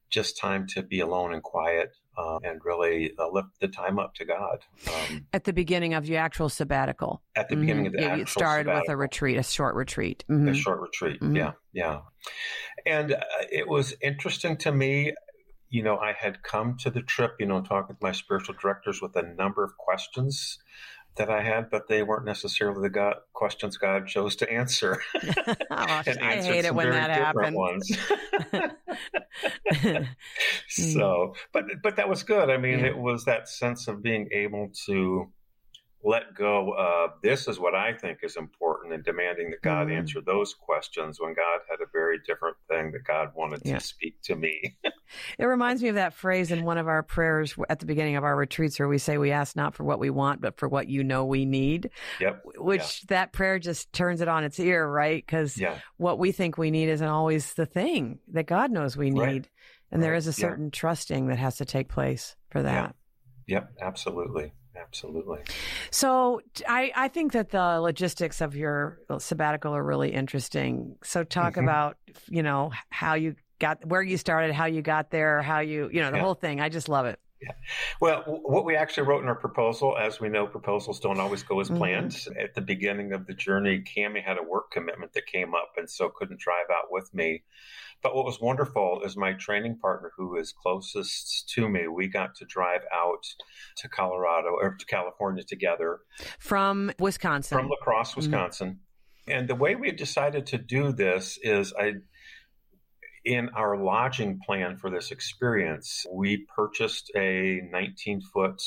just 0.09 0.37
time 0.37 0.67
to 0.67 0.83
be 0.83 0.99
alone 0.99 1.33
and 1.33 1.43
quiet 1.43 1.95
uh, 2.17 2.39
and 2.43 2.59
really 2.65 3.11
uh, 3.17 3.29
lift 3.31 3.47
the 3.61 3.67
time 3.67 3.99
up 3.99 4.13
to 4.15 4.25
God. 4.25 4.59
Um, 4.87 5.27
at 5.33 5.43
the 5.45 5.53
beginning 5.53 5.93
of 5.93 6.07
your 6.07 6.19
actual 6.19 6.49
sabbatical. 6.49 7.21
At 7.35 7.47
the 7.47 7.55
mm-hmm. 7.55 7.61
beginning 7.61 7.87
of 7.87 7.93
the 7.93 8.01
yeah, 8.01 8.15
you 8.15 8.25
started 8.25 8.65
sabbatical. 8.65 8.81
with 8.81 8.89
a 8.89 8.97
retreat, 8.97 9.37
a 9.37 9.43
short 9.43 9.75
retreat. 9.75 10.23
Mm-hmm. 10.29 10.49
A 10.49 10.53
short 10.53 10.81
retreat, 10.81 11.21
mm-hmm. 11.21 11.35
yeah, 11.35 11.51
yeah. 11.73 12.01
And 12.85 13.13
uh, 13.13 13.21
it 13.51 13.67
was 13.67 13.95
interesting 14.01 14.57
to 14.57 14.71
me. 14.71 15.13
You 15.69 15.83
know, 15.83 15.97
I 15.97 16.13
had 16.13 16.41
come 16.41 16.77
to 16.79 16.89
the 16.89 17.01
trip, 17.01 17.35
you 17.39 17.45
know, 17.45 17.61
talk 17.61 17.89
with 17.89 18.01
my 18.01 18.11
spiritual 18.11 18.55
directors 18.59 19.01
with 19.01 19.15
a 19.15 19.21
number 19.21 19.63
of 19.63 19.77
questions 19.77 20.57
that 21.15 21.29
I 21.29 21.41
had, 21.41 21.69
but 21.69 21.87
they 21.87 22.03
weren't 22.03 22.25
necessarily 22.25 22.81
the 22.81 22.89
God, 22.89 23.15
questions 23.33 23.77
God 23.77 24.07
chose 24.07 24.35
to 24.37 24.51
answer. 24.51 25.01
oh, 25.45 25.55
I 25.69 26.03
hate 26.41 26.65
it 26.65 26.73
when 26.73 26.91
that 26.91 27.11
happens. 27.11 27.97
Mm. 29.81 30.93
so, 30.93 31.35
but 31.53 31.65
but 31.81 31.95
that 31.95 32.09
was 32.09 32.23
good. 32.23 32.49
I 32.49 32.57
mean, 32.57 32.79
yeah. 32.79 32.87
it 32.87 32.97
was 32.97 33.25
that 33.25 33.47
sense 33.47 33.87
of 33.87 34.03
being 34.03 34.27
able 34.31 34.71
to 34.87 35.31
let 36.03 36.33
go 36.33 36.73
of 36.77 37.11
this 37.21 37.47
is 37.47 37.59
what 37.59 37.75
I 37.75 37.93
think 37.93 38.19
is 38.23 38.37
important 38.37 38.93
and 38.93 39.03
demanding 39.03 39.49
that 39.51 39.61
God 39.61 39.87
mm. 39.87 39.97
answer 39.97 40.21
those 40.21 40.53
questions 40.53 41.19
when 41.19 41.33
God 41.33 41.59
had 41.69 41.81
a 41.81 41.89
very 41.91 42.19
different 42.25 42.55
thing 42.69 42.91
that 42.91 43.03
God 43.03 43.31
wanted 43.35 43.61
yeah. 43.65 43.79
to 43.79 43.85
speak 43.85 44.21
to 44.23 44.35
me. 44.35 44.77
it 45.37 45.45
reminds 45.45 45.83
me 45.83 45.89
of 45.89 45.95
that 45.95 46.13
phrase 46.13 46.51
in 46.51 46.63
one 46.63 46.77
of 46.77 46.87
our 46.87 47.03
prayers 47.03 47.53
at 47.67 47.79
the 47.79 47.85
beginning 47.85 48.15
of 48.15 48.23
our 48.23 48.35
retreats 48.35 48.79
where 48.79 48.87
we 48.87 48.97
say 48.97 49.17
we 49.17 49.31
ask 49.31 49.57
not 49.57 49.75
for 49.75 49.83
what 49.83 49.99
we 49.99 50.09
want 50.09 50.39
but 50.39 50.57
for 50.57 50.69
what 50.69 50.87
you 50.87 51.03
know 51.03 51.25
we 51.25 51.45
need. 51.45 51.89
Yep. 52.21 52.43
Which 52.57 52.79
yeah. 52.79 53.05
that 53.09 53.33
prayer 53.33 53.59
just 53.59 53.91
turns 53.91 54.21
it 54.21 54.29
on 54.29 54.45
its 54.45 54.59
ear, 54.59 54.87
right? 54.87 55.27
Cuz 55.27 55.57
yeah. 55.57 55.79
what 55.97 56.17
we 56.17 56.31
think 56.31 56.57
we 56.57 56.71
need 56.71 56.87
isn't 56.87 57.07
always 57.07 57.53
the 57.55 57.65
thing 57.65 58.19
that 58.29 58.45
God 58.45 58.71
knows 58.71 58.95
we 58.95 59.09
need. 59.09 59.19
Right. 59.19 59.49
And 59.91 60.01
right. 60.01 60.07
there 60.07 60.15
is 60.15 60.27
a 60.27 60.33
certain 60.33 60.71
trusting 60.71 61.27
that 61.27 61.39
has 61.39 61.57
to 61.57 61.65
take 61.65 61.89
place 61.89 62.37
for 62.51 62.61
that. 62.63 62.95
Yep, 63.47 63.71
absolutely. 63.81 64.53
Absolutely. 64.79 65.39
So 65.91 66.41
I, 66.67 66.91
I 66.95 67.07
think 67.07 67.33
that 67.33 67.49
the 67.49 67.79
logistics 67.79 68.41
of 68.41 68.55
your 68.55 68.99
sabbatical 69.17 69.75
are 69.75 69.83
really 69.83 70.13
interesting. 70.13 70.95
So 71.03 71.23
talk 71.23 71.53
mm-hmm. 71.53 71.63
about, 71.63 71.97
you 72.27 72.43
know, 72.43 72.71
how 72.89 73.15
you 73.15 73.35
got 73.59 73.85
where 73.85 74.01
you 74.01 74.17
started, 74.17 74.53
how 74.53 74.65
you 74.65 74.81
got 74.81 75.11
there, 75.11 75.41
how 75.41 75.59
you, 75.59 75.89
you 75.91 76.01
know, 76.01 76.11
the 76.11 76.17
yeah. 76.17 76.23
whole 76.23 76.33
thing. 76.33 76.61
I 76.61 76.69
just 76.69 76.89
love 76.89 77.05
it. 77.05 77.19
Yeah. 77.41 77.51
Well, 78.01 78.23
what 78.25 78.65
we 78.65 78.75
actually 78.75 79.07
wrote 79.07 79.23
in 79.23 79.29
our 79.29 79.35
proposal, 79.35 79.97
as 79.97 80.19
we 80.19 80.27
know, 80.27 80.45
proposals 80.45 80.99
don't 80.99 81.19
always 81.19 81.41
go 81.43 81.59
as 81.61 81.67
mm-hmm. 81.67 81.77
planned. 81.77 82.11
Mm-hmm. 82.11 82.39
At 82.39 82.53
the 82.53 82.61
beginning 82.61 83.13
of 83.13 83.27
the 83.27 83.33
journey, 83.33 83.81
Cami 83.81 84.23
had 84.23 84.37
a 84.37 84.43
work 84.43 84.71
commitment 84.71 85.13
that 85.13 85.25
came 85.25 85.55
up 85.55 85.73
and 85.77 85.89
so 85.89 86.09
couldn't 86.09 86.39
drive 86.39 86.65
out 86.71 86.91
with 86.91 87.13
me. 87.13 87.43
But 88.01 88.15
what 88.15 88.25
was 88.25 88.39
wonderful 88.39 89.01
is 89.03 89.17
my 89.17 89.33
training 89.33 89.77
partner, 89.77 90.11
who 90.15 90.37
is 90.37 90.53
closest 90.53 91.49
to 91.49 91.67
me, 91.67 91.87
we 91.87 92.07
got 92.07 92.35
to 92.35 92.45
drive 92.45 92.81
out 92.93 93.25
to 93.77 93.89
Colorado 93.89 94.49
or 94.49 94.75
to 94.75 94.85
California 94.85 95.43
together. 95.43 95.99
From 96.39 96.91
Wisconsin. 96.99 97.57
From 97.57 97.69
La 97.69 97.75
Crosse, 97.81 98.11
mm-hmm. 98.11 98.19
Wisconsin. 98.21 98.67
Mm-hmm. 98.69 99.31
And 99.31 99.47
the 99.47 99.55
way 99.55 99.75
we 99.75 99.91
decided 99.91 100.47
to 100.47 100.57
do 100.57 100.91
this 100.91 101.37
is 101.43 101.73
I 101.77 101.95
in 103.29 103.47
our 103.49 103.77
lodging 103.77 104.39
plan 104.43 104.75
for 104.75 104.89
this 104.89 105.11
experience, 105.11 106.03
we 106.11 106.47
purchased 106.55 107.11
a 107.15 107.61
19 107.71 108.21
foot 108.21 108.59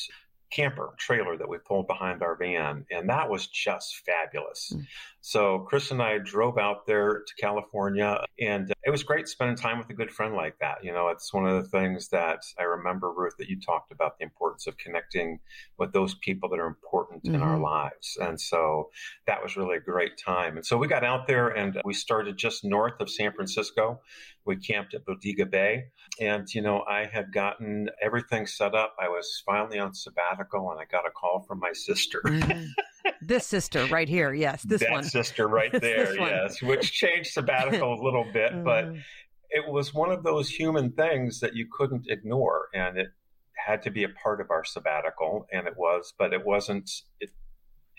camper 0.52 0.95
trailer 0.99 1.37
that 1.37 1.49
we 1.49 1.59
pulled 1.59 1.88
behind 1.88 2.23
our 2.23 2.37
van, 2.37 2.87
and 2.92 3.09
that 3.09 3.28
was 3.28 3.49
just 3.49 4.02
fabulous. 4.07 4.73
Mm. 4.73 4.87
So 5.25 5.61
Chris 5.61 5.93
and 5.93 6.02
I 6.02 6.19
drove 6.19 6.59
out 6.59 6.85
there 6.85 7.23
to 7.25 7.35
California, 7.41 8.25
and 8.41 8.73
it 8.85 8.91
was 8.91 9.05
great 9.05 9.29
spending 9.29 9.57
time 9.57 9.79
with 9.79 9.88
a 9.88 9.95
good 9.95 10.11
friend 10.11 10.35
like 10.35 10.59
that. 10.59 10.83
You 10.83 10.93
know, 10.93 11.09
it's 11.09 11.33
one 11.33 11.47
of 11.47 11.62
the 11.62 11.69
things 11.69 12.09
that 12.09 12.41
I 12.59 12.64
remember, 12.64 13.12
Ruth, 13.12 13.37
that 13.38 13.49
you 13.49 13.61
talked 13.61 13.93
about 13.93 14.19
the 14.19 14.25
importance 14.25 14.67
of 14.67 14.76
connecting 14.79 15.38
with 15.79 15.93
those 15.93 16.17
people 16.17 16.49
that 16.49 16.59
are 16.59 16.67
important 16.67 17.23
mm-hmm. 17.23 17.37
in 17.37 17.41
our 17.41 17.55
mm-hmm. 17.55 17.62
lives, 17.62 18.19
and 18.21 18.41
so 18.41 18.91
that 19.29 19.41
was 19.45 19.57
really 19.57 19.76
a 19.76 19.81
great 19.81 20.19
time. 20.19 20.57
And 20.57 20.67
so 20.67 20.76
we 20.76 20.88
got 20.88 21.05
out 21.05 21.29
there, 21.29 21.49
and 21.49 21.81
we 21.85 21.95
started 21.95 22.37
just 22.37 22.64
north 22.64 23.00
of 23.00 23.09
San 23.09 23.33
Francisco. 23.33 24.00
We 24.45 24.57
camped 24.57 24.93
at 24.93 25.07
Bodega 25.07 25.47
Bay, 25.47 25.85
and 26.21 26.52
you 26.52 26.62
know, 26.62 26.83
I 26.83 27.05
had 27.05 27.33
gotten 27.33 27.91
everything 28.02 28.49
set 28.49 28.75
up. 28.75 28.97
I 29.00 29.09
was 29.09 29.41
finally 29.47 29.79
on 29.79 29.95
sabbatical, 29.95 30.73
and 30.73 30.81
I 30.81 30.85
got 30.85 31.07
a 31.07 31.11
call 31.11 31.45
from 31.47 31.61
my 31.61 31.73
sister. 31.75 32.23
Mm-hmm. 32.25 32.64
This 33.21 33.47
sister 33.47 33.87
right 33.87 34.09
here, 34.09 34.33
yes, 34.33 34.63
this 34.63 34.81
that 34.81 34.91
one, 34.91 35.05
sister 35.05 35.49
right 35.49 35.73
there, 35.81 36.15
yes, 36.15 36.61
which 36.63 36.93
changed 36.93 37.31
sabbatical 37.31 37.95
a 37.95 38.03
little 38.03 38.25
bit, 38.33 38.53
mm-hmm. 38.53 38.65
but 38.65 38.93
it 39.51 39.71
was 39.71 39.93
one 39.93 40.11
of 40.11 40.23
those 40.23 40.49
human 40.49 40.93
things 40.93 41.41
that 41.41 41.55
you 41.55 41.67
couldn't 41.71 42.07
ignore, 42.09 42.69
and 42.75 42.99
it 42.99 43.09
had 43.55 43.83
to 43.83 43.91
be 43.91 44.05
a 44.05 44.09
part 44.09 44.41
of 44.41 44.51
our 44.51 44.65
sabbatical, 44.65 45.47
and 45.53 45.67
it 45.67 45.77
was, 45.77 46.13
but 46.19 46.33
it 46.33 46.45
wasn't. 46.45 46.91
It 47.21 47.31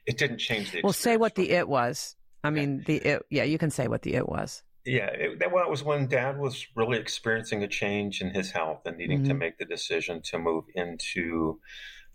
it 0.06 0.18
didn't 0.18 0.40
change 0.40 0.72
the. 0.72 0.82
Well, 0.84 0.94
say 0.94 1.18
what 1.18 1.36
the 1.36 1.50
it 1.50 1.68
was. 1.68 2.16
I 2.44 2.50
mean, 2.50 2.84
the 2.86 2.98
it. 2.98 3.26
Yeah, 3.30 3.44
you 3.44 3.58
can 3.58 3.70
say 3.70 3.88
what 3.88 4.02
the 4.02 4.16
it 4.16 4.28
was. 4.28 4.64
Yeah, 4.86 5.06
it, 5.06 5.40
that 5.40 5.52
well, 5.54 5.70
was 5.70 5.84
when 5.84 6.08
Dad 6.08 6.38
was 6.38 6.66
really 6.76 6.98
experiencing 6.98 7.64
a 7.64 7.68
change 7.68 8.22
in 8.22 8.32
his 8.32 8.52
health 8.52 8.82
and 8.86 8.98
needing 8.98 9.20
mm-hmm. 9.20 9.30
to 9.30 9.34
make 9.34 9.58
the 9.58 9.66
decision 9.66 10.22
to 10.26 10.38
move 10.38 10.66
into 10.76 11.60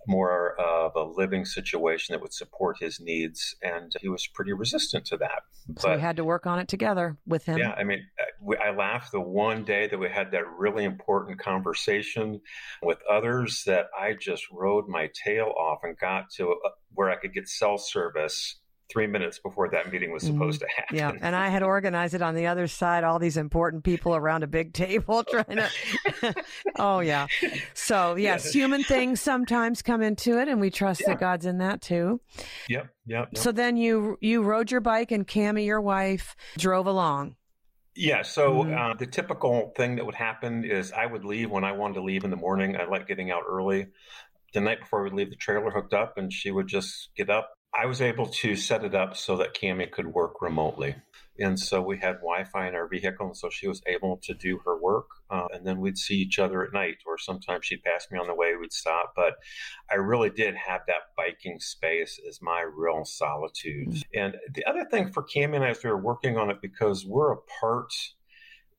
more 0.08 0.58
of 0.58 0.96
a 0.96 1.04
living 1.04 1.44
situation 1.44 2.14
that 2.14 2.20
would 2.20 2.32
support 2.32 2.78
his 2.80 2.98
needs, 2.98 3.54
and 3.62 3.92
he 4.00 4.08
was 4.08 4.26
pretty 4.26 4.52
resistant 4.52 5.04
to 5.06 5.16
that. 5.18 5.42
So 5.78 5.88
but, 5.88 5.96
we 5.96 6.00
had 6.00 6.16
to 6.16 6.24
work 6.24 6.46
on 6.46 6.58
it 6.58 6.66
together 6.66 7.16
with 7.26 7.44
him. 7.44 7.58
Yeah, 7.58 7.72
I 7.72 7.84
mean, 7.84 8.04
I 8.64 8.70
laughed 8.70 9.12
the 9.12 9.20
one 9.20 9.64
day 9.64 9.86
that 9.86 9.98
we 9.98 10.08
had 10.08 10.30
that 10.32 10.48
really 10.56 10.84
important 10.84 11.38
conversation 11.38 12.40
with 12.82 12.98
others 13.08 13.64
that 13.66 13.86
I 13.98 14.14
just 14.14 14.44
rode 14.50 14.88
my 14.88 15.10
tail 15.24 15.52
off 15.58 15.80
and 15.82 15.96
got 15.98 16.30
to 16.36 16.52
uh, 16.52 16.70
where 16.94 17.10
I 17.10 17.16
could 17.16 17.34
get 17.34 17.48
cell 17.48 17.78
service 17.78 18.56
three 18.90 19.06
minutes 19.06 19.38
before 19.38 19.68
that 19.70 19.92
meeting 19.92 20.12
was 20.12 20.22
supposed 20.22 20.60
mm-hmm. 20.60 20.68
to 20.68 20.96
happen. 20.96 20.96
Yeah, 20.96 21.26
and 21.26 21.36
I 21.36 21.48
had 21.48 21.62
organized 21.62 22.14
it 22.14 22.22
on 22.22 22.34
the 22.34 22.46
other 22.46 22.66
side, 22.66 23.04
all 23.04 23.18
these 23.18 23.36
important 23.36 23.84
people 23.84 24.14
around 24.14 24.42
a 24.42 24.46
big 24.46 24.72
table 24.72 25.24
trying 25.30 25.58
to. 25.58 26.34
oh 26.76 27.00
yeah, 27.00 27.26
so 27.74 28.14
yes, 28.18 28.46
yeah. 28.46 28.60
human 28.60 28.82
things 28.82 29.20
sometimes 29.20 29.82
come 29.82 30.02
into 30.02 30.38
it, 30.38 30.48
and 30.48 30.60
we 30.60 30.70
trust 30.70 31.02
yeah. 31.02 31.08
that 31.08 31.20
God's 31.20 31.46
in 31.46 31.58
that 31.58 31.82
too. 31.82 32.20
Yep, 32.68 32.88
yep, 33.06 33.28
yep. 33.32 33.36
So 33.36 33.52
then 33.52 33.76
you 33.76 34.16
you 34.20 34.42
rode 34.42 34.70
your 34.70 34.80
bike, 34.80 35.10
and 35.10 35.26
Cami, 35.26 35.66
your 35.66 35.80
wife, 35.80 36.36
drove 36.56 36.86
along. 36.86 37.36
Yeah, 37.98 38.22
so 38.22 38.62
mm-hmm. 38.62 38.78
uh, 38.78 38.94
the 38.94 39.06
typical 39.06 39.72
thing 39.76 39.96
that 39.96 40.06
would 40.06 40.14
happen 40.14 40.64
is 40.64 40.92
I 40.92 41.04
would 41.04 41.24
leave 41.24 41.50
when 41.50 41.64
I 41.64 41.72
wanted 41.72 41.94
to 41.94 42.02
leave 42.02 42.22
in 42.22 42.30
the 42.30 42.36
morning. 42.36 42.76
I 42.76 42.84
like 42.84 43.08
getting 43.08 43.32
out 43.32 43.42
early. 43.48 43.88
The 44.54 44.60
night 44.60 44.80
before 44.80 45.02
we'd 45.02 45.12
leave, 45.12 45.30
the 45.30 45.36
trailer 45.36 45.70
hooked 45.72 45.92
up, 45.92 46.16
and 46.16 46.32
she 46.32 46.52
would 46.52 46.68
just 46.68 47.10
get 47.16 47.28
up, 47.28 47.57
I 47.74 47.86
was 47.86 48.00
able 48.00 48.26
to 48.26 48.56
set 48.56 48.84
it 48.84 48.94
up 48.94 49.16
so 49.16 49.36
that 49.36 49.54
Cami 49.54 49.90
could 49.90 50.06
work 50.06 50.40
remotely. 50.40 50.96
And 51.38 51.58
so 51.58 51.80
we 51.80 51.98
had 51.98 52.16
Wi 52.16 52.44
Fi 52.44 52.66
in 52.66 52.74
our 52.74 52.88
vehicle. 52.88 53.26
And 53.26 53.36
so 53.36 53.48
she 53.50 53.68
was 53.68 53.80
able 53.86 54.18
to 54.24 54.34
do 54.34 54.58
her 54.64 54.76
work. 54.76 55.06
Uh, 55.30 55.46
and 55.52 55.66
then 55.66 55.80
we'd 55.80 55.98
see 55.98 56.16
each 56.16 56.38
other 56.38 56.64
at 56.64 56.72
night, 56.72 56.96
or 57.06 57.18
sometimes 57.18 57.66
she'd 57.66 57.84
pass 57.84 58.08
me 58.10 58.18
on 58.18 58.26
the 58.26 58.34
way, 58.34 58.54
we'd 58.56 58.72
stop. 58.72 59.12
But 59.14 59.34
I 59.90 59.96
really 59.96 60.30
did 60.30 60.56
have 60.56 60.80
that 60.86 61.14
biking 61.16 61.60
space 61.60 62.18
as 62.28 62.40
my 62.42 62.62
real 62.74 63.04
solitude. 63.04 63.88
Mm-hmm. 63.88 64.18
And 64.18 64.36
the 64.52 64.64
other 64.64 64.84
thing 64.84 65.12
for 65.12 65.22
Cami 65.22 65.56
and 65.56 65.64
I, 65.64 65.70
as 65.70 65.84
we 65.84 65.90
were 65.90 66.02
working 66.02 66.36
on 66.36 66.50
it, 66.50 66.60
because 66.60 67.06
we're 67.06 67.32
apart 67.32 67.92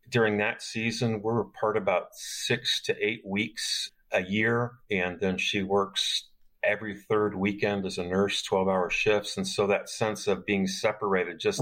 during 0.09 0.39
that 0.39 0.61
season, 0.61 1.21
we're 1.21 1.41
apart 1.41 1.77
about 1.77 2.07
six 2.13 2.81
to 2.83 2.95
eight 2.99 3.21
weeks 3.25 3.91
a 4.11 4.23
year. 4.23 4.73
And 4.91 5.19
then 5.19 5.37
she 5.37 5.63
works 5.63 6.25
every 6.63 6.95
third 6.95 7.35
weekend 7.35 7.85
as 7.85 7.97
a 7.97 8.03
nurse, 8.03 8.41
12 8.43 8.67
hour 8.67 8.89
shifts. 8.89 9.37
And 9.37 9.47
so 9.47 9.67
that 9.67 9.89
sense 9.89 10.27
of 10.27 10.45
being 10.45 10.67
separated 10.67 11.39
just 11.39 11.61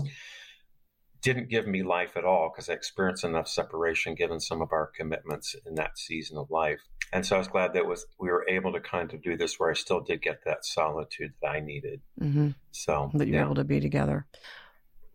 didn't 1.22 1.50
give 1.50 1.68
me 1.68 1.84
life 1.84 2.16
at 2.16 2.25
all 2.25 2.50
because 2.54 2.70
I 2.70 2.74
experienced 2.74 3.24
enough 3.24 3.48
separation 3.48 4.16
given 4.16 4.39
some 4.39 4.62
of 4.62 4.72
our 4.72 4.88
commitments 4.88 5.56
in 5.66 5.75
that 5.75 5.98
season 5.98 6.38
of 6.38 6.50
life. 6.50 6.82
And 7.12 7.25
so 7.25 7.36
I 7.36 7.39
was 7.39 7.48
glad 7.48 7.74
that 7.74 7.86
was 7.86 8.06
we 8.20 8.30
were 8.30 8.46
able 8.48 8.74
to 8.74 8.80
kind 8.80 9.13
of 9.13 9.22
do 9.22 9.38
this 9.38 9.60
where 9.60 9.72
I 9.72 9.74
still 9.74 10.01
did 10.01 10.22
get 10.22 10.44
that 10.46 10.66
solitude 10.66 11.34
that 11.42 11.50
I 11.50 11.60
needed. 11.60 12.01
Mm-hmm. 12.22 12.50
So 12.72 13.12
that 13.13 13.27
you're 13.27 13.38
yeah. 13.38 13.46
able 13.46 13.56
to 13.56 13.63
be 13.63 13.80
together. 13.80 14.25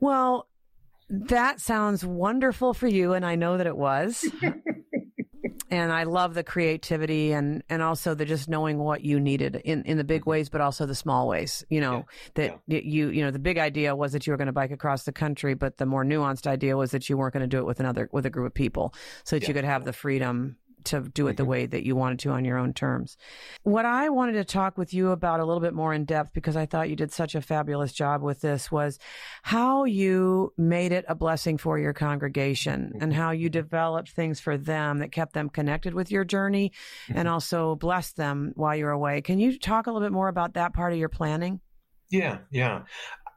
Well, 0.01 0.49
that 1.09 1.61
sounds 1.61 2.05
wonderful 2.05 2.73
for 2.73 2.89
you, 2.89 3.13
and 3.13 3.25
I 3.25 3.37
know 3.37 3.59
that 3.59 3.67
it 3.67 3.77
was. 3.77 4.25
and 5.73 5.91
I 5.91 6.03
love 6.03 6.35
the 6.35 6.45
creativity 6.45 7.33
and 7.33 7.63
and 7.71 7.83
also 7.83 8.15
the 8.15 8.27
just 8.27 8.47
knowing 8.47 8.79
what 8.79 9.01
you 9.01 9.19
needed 9.19 9.57
in 9.57 9.83
in 9.85 9.97
the 9.97 10.05
big 10.05 10.21
mm-hmm. 10.21 10.31
ways, 10.31 10.49
but 10.51 10.61
also 10.61 10.85
the 10.85 10.95
small 10.95 11.27
ways. 11.27 11.65
You 11.71 11.81
know 11.81 11.95
yeah. 11.95 12.03
that 12.35 12.61
yeah. 12.67 12.81
you 12.85 13.09
you 13.09 13.25
know 13.25 13.31
the 13.31 13.39
big 13.39 13.57
idea 13.57 13.97
was 13.97 14.13
that 14.13 14.27
you 14.27 14.35
were 14.35 14.37
going 14.37 14.47
to 14.47 14.53
bike 14.53 14.71
across 14.71 15.05
the 15.05 15.13
country, 15.13 15.55
but 15.55 15.79
the 15.79 15.87
more 15.87 16.05
nuanced 16.05 16.47
idea 16.47 16.77
was 16.77 16.91
that 16.91 17.09
you 17.09 17.17
weren't 17.17 17.33
going 17.33 17.41
to 17.41 17.47
do 17.47 17.59
it 17.59 17.65
with 17.65 17.81
another 17.81 18.09
with 18.13 18.27
a 18.27 18.31
group 18.31 18.47
of 18.47 18.55
people, 18.55 18.95
so 19.25 19.37
that 19.37 19.43
yeah. 19.43 19.49
you 19.49 19.55
could 19.55 19.65
have 19.65 19.87
the 19.87 19.95
freedom 19.95 20.57
to 20.87 21.01
do 21.01 21.29
it 21.29 21.37
the 21.37 21.43
mm-hmm. 21.43 21.51
way 21.51 21.67
that 21.67 21.85
you 21.85 21.97
wanted 21.97 22.19
to 22.21 22.31
on 22.31 22.45
your 22.45 22.59
own 22.59 22.73
terms. 22.73 23.17
What 23.63 23.85
I 23.85 24.09
wanted 24.09 24.35
to 24.35 24.45
talk 24.45 24.79
with 24.79 24.93
you 24.95 25.11
about 25.11 25.41
a 25.41 25.45
little 25.45 25.61
bit 25.61 25.75
more 25.75 25.93
in 25.93 26.05
depth 26.05 26.33
because 26.33 26.57
I 26.57 26.67
thought 26.67 26.91
you 26.91 26.97
did 26.97 27.13
such 27.13 27.35
a 27.35 27.43
fabulous 27.43 27.93
job 27.93 28.23
with 28.23 28.41
this 28.41 28.71
was 28.71 28.99
how 29.43 29.85
you 29.85 30.53
made 30.57 30.93
it 30.93 31.05
a 31.09 31.15
blessing 31.15 31.59
for 31.59 31.79
your 31.79 31.93
congregation 31.93 32.93
and 33.01 33.13
mm-hmm. 33.13 33.21
how 33.21 33.31
you 33.31 33.49
developed 33.49 34.11
things 34.11 34.41
for 34.41 34.57
them 34.57 34.99
that 34.99 35.13
kept 35.13 35.33
them 35.33 35.49
connected 35.49 35.95
with 35.95 36.11
your 36.11 36.25
journey 36.25 36.73
and 37.09 37.19
mm-hmm. 37.19 37.29
also 37.29 37.77
blessed 37.77 38.17
them 38.17 38.53
while 38.55 38.77
you're 38.77 38.91
away. 38.91 39.21
Can 39.21 39.39
you 39.39 39.59
talk 39.59 39.87
a 39.87 39.93
little 39.93 40.07
bit 40.07 40.13
more 40.13 40.29
about 40.29 40.55
that 40.55 40.75
part 40.75 40.93
of 40.93 40.99
your 40.99 41.09
planning? 41.09 41.61
Yeah, 42.11 42.39
yeah. 42.51 42.83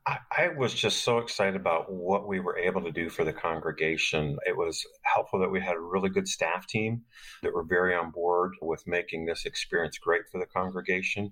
I, 0.08 0.50
was 0.56 0.74
just 0.74 1.04
so 1.04 1.18
excited 1.18 1.56
about 1.56 1.92
what 1.92 2.28
we 2.28 2.40
were 2.40 2.58
able 2.58 2.84
to 2.84 2.92
do 2.92 3.10
for 3.10 3.24
the 3.24 3.34
congregation. 3.34 4.38
It 4.46 4.56
was 4.56 4.86
helpful 5.02 5.40
that 5.40 5.50
we 5.50 5.60
had 5.60 5.76
a 5.76 5.80
really 5.80 6.10
good 6.10 6.28
staff 6.28 6.68
team 6.68 7.02
that 7.42 7.54
were 7.54 7.64
very 7.64 7.96
on 7.96 8.12
board 8.12 8.54
with 8.62 8.86
making 8.86 9.26
this 9.26 9.46
experience 9.46 9.98
great 9.98 10.24
for 10.32 10.40
the 10.40 10.46
congregation. 10.46 11.32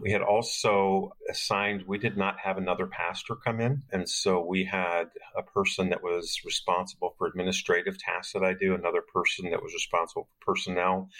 We 0.00 0.10
had 0.10 0.22
also 0.22 1.12
assigned, 1.30 1.84
we 1.86 1.98
did 1.98 2.16
not 2.16 2.38
have 2.40 2.56
another 2.56 2.86
pastor 2.86 3.34
come 3.36 3.60
in. 3.60 3.82
And 3.92 4.08
so 4.08 4.42
we 4.42 4.64
had 4.64 5.04
a 5.36 5.42
person 5.42 5.90
that 5.90 6.02
was 6.02 6.40
responsible 6.46 7.14
for 7.18 7.26
administrative 7.26 7.98
tasks 7.98 8.32
that 8.32 8.44
I 8.44 8.54
do, 8.54 8.74
another 8.74 9.02
person 9.02 9.50
that 9.50 9.62
was 9.62 9.74
responsible 9.74 10.28
for 10.38 10.54
personnel. 10.54 11.10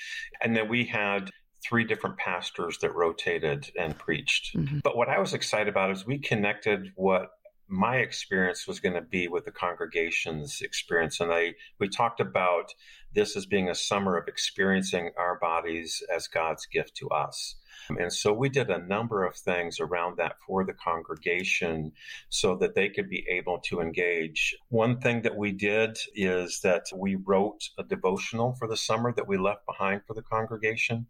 And 0.40 0.56
then 0.56 0.68
we 0.68 0.86
had 0.86 1.30
three 1.64 1.84
different 1.84 2.16
pastors 2.18 2.78
that 2.78 2.94
rotated 2.94 3.70
and 3.78 3.98
preached. 3.98 4.56
Mm-hmm. 4.56 4.78
But 4.82 4.96
what 4.96 5.08
I 5.08 5.18
was 5.18 5.34
excited 5.34 5.68
about 5.68 5.90
is 5.90 6.06
we 6.06 6.18
connected 6.18 6.92
what 6.96 7.30
my 7.68 7.96
experience 7.96 8.66
was 8.66 8.80
going 8.80 8.94
to 8.94 9.00
be 9.00 9.26
with 9.26 9.44
the 9.44 9.50
congregation's 9.50 10.60
experience 10.60 11.18
and 11.18 11.32
i 11.32 11.54
we 11.80 11.88
talked 11.88 12.20
about 12.20 12.74
this 13.14 13.36
as 13.36 13.46
being 13.46 13.70
a 13.70 13.74
summer 13.74 14.18
of 14.18 14.28
experiencing 14.28 15.10
our 15.16 15.38
bodies 15.38 16.02
as 16.14 16.28
god's 16.28 16.66
gift 16.66 16.94
to 16.94 17.08
us 17.08 17.56
and 17.88 18.12
so 18.12 18.32
we 18.32 18.48
did 18.48 18.70
a 18.70 18.84
number 18.86 19.24
of 19.24 19.36
things 19.36 19.80
around 19.80 20.16
that 20.18 20.36
for 20.46 20.64
the 20.64 20.72
congregation 20.72 21.92
so 22.28 22.56
that 22.56 22.74
they 22.74 22.88
could 22.88 23.08
be 23.08 23.26
able 23.28 23.60
to 23.66 23.80
engage. 23.80 24.56
One 24.68 25.00
thing 25.00 25.22
that 25.22 25.36
we 25.36 25.52
did 25.52 25.98
is 26.14 26.60
that 26.62 26.84
we 26.94 27.16
wrote 27.16 27.68
a 27.78 27.84
devotional 27.84 28.54
for 28.54 28.68
the 28.68 28.76
summer 28.76 29.12
that 29.14 29.28
we 29.28 29.36
left 29.38 29.66
behind 29.66 30.02
for 30.06 30.14
the 30.14 30.22
congregation. 30.22 31.06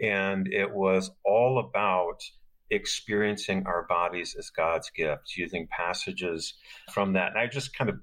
And 0.00 0.48
it 0.52 0.72
was 0.72 1.10
all 1.24 1.58
about 1.58 2.22
experiencing 2.70 3.64
our 3.66 3.86
bodies 3.88 4.34
as 4.38 4.50
God's 4.50 4.90
gifts, 4.90 5.36
using 5.36 5.68
passages 5.68 6.54
from 6.92 7.12
that. 7.12 7.30
And 7.30 7.38
I 7.38 7.46
just 7.46 7.76
kind 7.76 7.90
of 7.90 8.00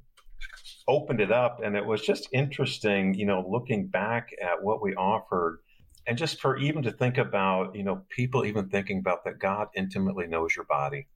opened 0.88 1.22
it 1.22 1.32
up 1.32 1.60
and 1.64 1.76
it 1.76 1.86
was 1.86 2.02
just 2.02 2.28
interesting, 2.34 3.14
you 3.14 3.26
know, 3.26 3.46
looking 3.48 3.88
back 3.88 4.30
at 4.42 4.64
what 4.64 4.82
we 4.82 4.96
offered 4.96 5.60
and 6.08 6.18
just 6.18 6.40
for 6.40 6.58
even 6.58 6.84
to 6.84 6.92
think 6.92 7.18
about, 7.18 7.76
you 7.76 7.84
know, 7.84 8.04
people 8.10 8.46
even 8.46 8.70
thinking 8.70 9.00
about 9.00 9.24
that 9.26 9.40
God 9.40 9.68
intimately 9.76 10.28
knows 10.28 10.56
your 10.56 10.66
body 10.66 11.08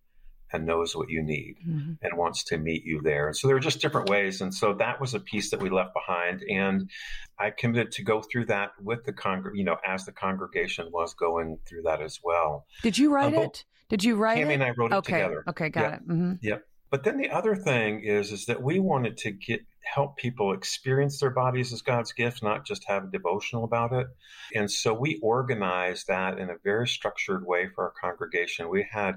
and 0.53 0.65
knows 0.65 0.95
what 0.95 1.09
you 1.09 1.23
need 1.23 1.55
mm-hmm. 1.67 1.93
and 2.01 2.17
wants 2.17 2.43
to 2.45 2.57
meet 2.57 2.85
you 2.85 3.01
there. 3.01 3.27
And 3.27 3.35
so 3.35 3.47
there 3.47 3.57
are 3.57 3.61
just 3.61 3.81
different 3.81 4.09
ways. 4.09 4.41
And 4.41 4.53
so 4.53 4.73
that 4.75 5.01
was 5.01 5.13
a 5.13 5.19
piece 5.19 5.49
that 5.51 5.59
we 5.59 5.69
left 5.69 5.93
behind. 5.93 6.43
And 6.49 6.89
I 7.39 7.49
committed 7.49 7.91
to 7.93 8.03
go 8.03 8.21
through 8.21 8.45
that 8.45 8.71
with 8.81 9.03
the 9.05 9.13
con, 9.13 9.43
you 9.53 9.63
know, 9.63 9.77
as 9.85 10.05
the 10.05 10.11
congregation 10.11 10.89
was 10.91 11.13
going 11.13 11.57
through 11.67 11.83
that 11.83 12.01
as 12.01 12.19
well. 12.23 12.65
Did 12.83 12.97
you 12.97 13.11
write 13.11 13.35
um, 13.35 13.43
it? 13.43 13.65
Did 13.89 14.03
you 14.03 14.15
write 14.15 14.37
Tammy 14.37 14.53
it? 14.53 14.53
and 14.55 14.63
I 14.63 14.71
wrote 14.77 14.91
it 14.91 14.95
okay. 14.97 15.13
together. 15.13 15.43
Okay, 15.49 15.69
got 15.69 15.81
yep. 15.81 15.93
it. 15.93 16.07
Mm-hmm. 16.07 16.33
Yep. 16.41 16.63
But 16.91 17.03
then 17.03 17.17
the 17.17 17.29
other 17.31 17.55
thing 17.55 18.01
is, 18.03 18.31
is 18.31 18.45
that 18.45 18.61
we 18.61 18.79
wanted 18.79 19.17
to 19.17 19.31
get 19.31 19.61
help 19.85 20.17
people 20.17 20.53
experience 20.53 21.19
their 21.19 21.29
bodies 21.29 21.71
as 21.71 21.81
God's 21.81 22.11
gift, 22.11 22.43
not 22.43 22.65
just 22.65 22.85
have 22.87 23.05
a 23.05 23.11
devotional 23.11 23.63
about 23.63 23.93
it. 23.93 24.07
And 24.53 24.69
so 24.69 24.93
we 24.93 25.19
organized 25.21 26.07
that 26.07 26.39
in 26.39 26.49
a 26.49 26.57
very 26.63 26.87
structured 26.87 27.45
way 27.45 27.69
for 27.73 27.85
our 27.85 27.93
congregation. 27.99 28.69
We 28.69 28.87
had 28.89 29.15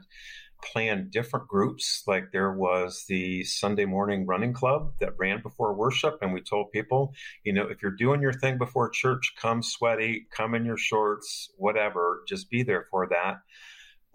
planned 0.62 1.10
different 1.10 1.48
groups. 1.48 2.02
Like 2.06 2.32
there 2.32 2.52
was 2.52 3.04
the 3.08 3.44
Sunday 3.44 3.84
morning 3.84 4.26
running 4.26 4.52
club 4.52 4.92
that 5.00 5.18
ran 5.18 5.40
before 5.42 5.74
worship. 5.74 6.18
And 6.20 6.32
we 6.32 6.40
told 6.40 6.72
people, 6.72 7.14
you 7.44 7.52
know, 7.52 7.66
if 7.68 7.82
you're 7.82 7.92
doing 7.92 8.20
your 8.20 8.32
thing 8.32 8.58
before 8.58 8.90
church, 8.90 9.34
come 9.38 9.62
sweaty, 9.62 10.26
come 10.30 10.54
in 10.54 10.64
your 10.64 10.76
shorts, 10.76 11.50
whatever, 11.56 12.22
just 12.28 12.50
be 12.50 12.62
there 12.62 12.86
for 12.90 13.08
that. 13.08 13.36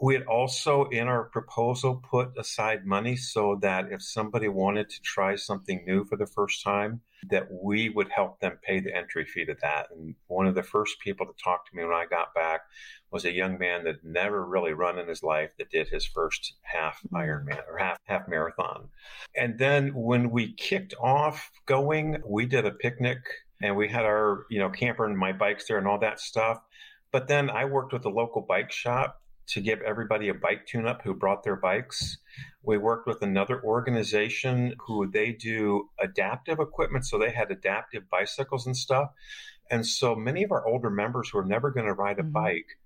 We 0.04 0.16
had 0.16 0.24
also 0.24 0.90
in 0.90 1.08
our 1.08 1.24
proposal 1.30 2.04
put 2.12 2.38
aside 2.38 2.86
money 2.86 3.16
so 3.16 3.58
that 3.62 3.90
if 3.90 4.02
somebody 4.02 4.50
wanted 4.50 4.90
to 4.90 5.02
try 5.02 5.38
something 5.38 5.86
new 5.88 6.04
for 6.04 6.18
the 6.18 6.26
first 6.26 6.62
time, 6.62 7.00
that 7.30 7.48
we 7.50 7.88
would 7.88 8.10
help 8.10 8.42
them 8.42 8.60
pay 8.62 8.82
the 8.82 8.94
entry 8.94 9.24
fee 9.24 9.46
to 9.46 9.56
that. 9.62 9.88
And 9.96 10.16
one 10.28 10.46
of 10.46 10.56
the 10.56 10.62
first 10.62 11.00
people 11.00 11.26
to 11.26 11.32
talk 11.42 11.66
to 11.66 11.76
me 11.78 11.86
when 11.86 11.94
I 11.94 12.06
got 12.06 12.34
back 12.34 12.64
was 13.12 13.24
a 13.24 13.32
young 13.32 13.58
man 13.58 13.86
that 13.86 14.04
never 14.04 14.46
really 14.46 14.74
run 14.74 15.00
in 15.00 15.08
his 15.08 15.24
life 15.24 15.52
that 15.58 15.72
did 15.72 15.88
his 15.88 16.06
first 16.06 16.56
half 16.64 17.00
mm-hmm. 17.04 17.16
Ironman 17.16 17.66
or 17.70 17.78
half 17.78 17.98
half 18.04 18.28
marathon. 18.28 18.90
And 19.38 19.58
then 19.58 19.94
when 19.96 20.32
we 20.32 20.52
kicked 20.52 20.94
off 21.02 21.50
going, 21.66 22.22
we 22.28 22.46
did 22.46 22.66
a 22.66 22.72
picnic 22.72 23.20
and 23.62 23.78
we 23.78 23.88
had 23.88 24.04
our, 24.04 24.48
you 24.50 24.60
know, 24.60 24.70
camper 24.70 25.06
and 25.06 25.18
my 25.18 25.32
bikes 25.32 25.70
there 25.70 25.78
and 25.78 25.88
all 25.88 26.00
that 26.00 26.20
stuff. 26.20 26.60
But 27.14 27.30
then 27.30 27.50
I 27.50 27.64
worked 27.64 27.94
with 27.94 28.04
a 28.04 28.10
local 28.10 28.42
bike 28.42 28.74
shop 28.74 29.22
to 29.48 29.62
give 29.62 29.82
everybody 29.82 30.30
a 30.30 30.34
bike 30.34 30.66
tune 30.66 30.88
up 30.88 31.02
who 31.04 31.14
brought 31.14 31.44
their 31.44 31.56
bikes. 31.56 32.18
We 32.62 32.78
worked 32.78 33.08
with 33.08 33.22
another 33.22 33.62
organization 33.64 34.76
who 34.88 35.10
they 35.10 35.32
do 35.32 35.90
adaptive 36.00 36.60
equipment. 36.60 37.06
So 37.06 37.18
they 37.18 37.32
had 37.32 37.52
adaptive 37.52 38.10
bicycles 38.10 38.66
and 38.66 38.76
stuff. 38.76 39.10
And 39.70 39.86
so 39.86 40.16
many 40.16 40.44
of 40.44 40.52
our 40.52 40.66
older 40.68 40.90
members 40.90 41.30
who 41.30 41.40
are 41.40 41.46
never 41.46 41.72
going 41.72 41.88
to 41.88 41.94
ride 41.94 42.20
a 42.20 42.24
mm-hmm. 42.24 42.32
bike, 42.32 42.78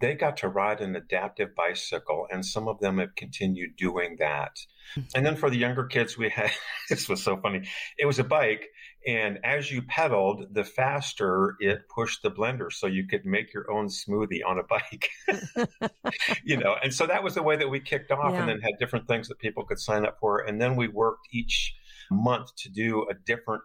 they 0.00 0.14
got 0.14 0.38
to 0.38 0.48
ride 0.48 0.80
an 0.80 0.96
adaptive 0.96 1.54
bicycle. 1.54 2.26
And 2.30 2.44
some 2.44 2.68
of 2.68 2.80
them 2.80 2.98
have 2.98 3.14
continued 3.14 3.76
doing 3.76 4.16
that. 4.18 4.56
Mm-hmm. 4.96 5.08
And 5.14 5.26
then 5.26 5.36
for 5.36 5.50
the 5.50 5.58
younger 5.58 5.84
kids, 5.84 6.18
we 6.18 6.30
had 6.30 6.50
this 6.88 7.08
was 7.08 7.22
so 7.22 7.36
funny. 7.36 7.68
It 7.98 8.06
was 8.06 8.18
a 8.18 8.24
bike 8.24 8.68
and 9.06 9.38
as 9.44 9.70
you 9.70 9.82
pedaled, 9.82 10.46
the 10.52 10.64
faster 10.64 11.56
it 11.60 11.88
pushed 11.88 12.22
the 12.22 12.30
blender 12.30 12.72
so 12.72 12.86
you 12.86 13.06
could 13.06 13.24
make 13.24 13.52
your 13.52 13.70
own 13.70 13.88
smoothie 13.88 14.40
on 14.46 14.58
a 14.58 14.62
bike. 14.68 15.10
you 16.44 16.56
know, 16.56 16.76
and 16.82 16.92
so 16.94 17.06
that 17.06 17.22
was 17.22 17.34
the 17.34 17.42
way 17.42 17.56
that 17.56 17.68
we 17.68 17.80
kicked 17.80 18.10
off 18.10 18.32
yeah. 18.32 18.40
and 18.40 18.48
then 18.48 18.60
had 18.60 18.78
different 18.78 19.08
things 19.08 19.28
that 19.28 19.38
people 19.38 19.64
could 19.64 19.78
sign 19.78 20.06
up 20.06 20.18
for. 20.20 20.40
And 20.40 20.60
then 20.60 20.76
we 20.76 20.88
worked 20.88 21.28
each 21.32 21.74
month 22.10 22.54
to 22.56 22.68
do 22.68 23.06
a 23.10 23.14
different 23.14 23.62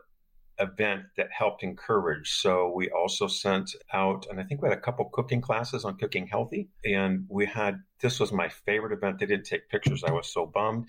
event 0.59 1.03
that 1.17 1.27
helped 1.31 1.63
encourage. 1.63 2.31
So 2.39 2.71
we 2.75 2.89
also 2.89 3.27
sent 3.27 3.75
out, 3.93 4.25
and 4.29 4.39
I 4.39 4.43
think 4.43 4.61
we 4.61 4.69
had 4.69 4.77
a 4.77 4.81
couple 4.81 5.05
cooking 5.05 5.41
classes 5.41 5.85
on 5.85 5.97
cooking 5.97 6.27
healthy. 6.27 6.69
And 6.83 7.25
we 7.29 7.45
had, 7.45 7.79
this 8.01 8.19
was 8.19 8.31
my 8.31 8.49
favorite 8.49 8.93
event. 8.93 9.19
They 9.19 9.25
didn't 9.25 9.45
take 9.45 9.69
pictures. 9.69 10.03
I 10.03 10.11
was 10.11 10.31
so 10.33 10.45
bummed. 10.45 10.87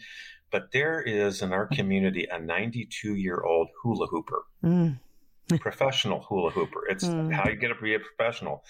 But 0.50 0.72
there 0.72 1.00
is 1.00 1.42
in 1.42 1.52
our 1.52 1.66
community 1.66 2.26
a 2.30 2.40
92 2.40 3.14
year 3.14 3.40
old 3.40 3.68
hula 3.82 4.06
hooper, 4.06 4.44
mm. 4.64 4.98
professional 5.61 6.20
hula 6.20 6.50
hooper. 6.50 6.87
It's 6.88 7.04
mm. 7.04 7.32
how 7.32 7.48
you 7.48 7.56
get 7.56 7.68
to 7.68 7.74
be 7.82 7.94
a 7.94 8.00
professional. 8.00 8.64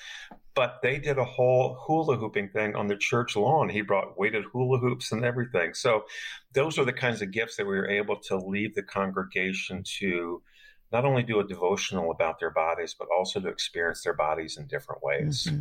But 0.55 0.81
they 0.83 0.99
did 0.99 1.19
a 1.19 1.25
whole 1.25 1.79
hula 1.87 2.17
hooping 2.17 2.49
thing 2.49 2.75
on 2.75 2.89
the 2.89 2.97
church 2.97 3.37
lawn. 3.37 3.69
He 3.69 3.81
brought 3.81 4.19
weighted 4.19 4.45
hula 4.53 4.79
hoops 4.79 5.13
and 5.13 5.25
everything. 5.25 5.75
So 5.75 6.05
those 6.53 6.79
are 6.79 6.85
the 6.85 6.93
kinds 6.93 7.23
of 7.23 7.31
gifts 7.31 7.57
that 7.57 7.67
we 7.67 7.77
were 7.77 7.89
able 7.89 8.17
to 8.23 8.37
leave 8.37 8.75
the 8.75 8.83
congregation 8.83 9.85
to 10.01 10.43
not 10.91 11.05
only 11.05 11.23
do 11.23 11.39
a 11.39 11.47
devotional 11.47 12.11
about 12.11 12.41
their 12.41 12.51
bodies, 12.51 12.97
but 12.99 13.09
also 13.17 13.41
to 13.41 13.49
experience 13.49 14.03
their 14.03 14.15
bodies 14.15 14.57
in 14.57 14.67
different 14.67 15.03
ways. 15.03 15.47
Mm-hmm. 15.49 15.61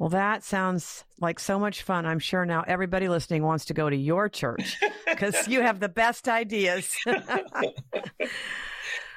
Well, 0.00 0.08
that 0.08 0.42
sounds 0.42 1.04
like 1.20 1.38
so 1.38 1.58
much 1.58 1.82
fun. 1.82 2.06
I'm 2.06 2.20
sure 2.20 2.46
now 2.46 2.64
everybody 2.66 3.06
listening 3.10 3.42
wants 3.42 3.66
to 3.66 3.74
go 3.74 3.90
to 3.90 3.96
your 3.96 4.30
church 4.30 4.78
because 5.06 5.46
you 5.46 5.60
have 5.60 5.78
the 5.78 5.90
best 5.90 6.26
ideas. 6.26 6.96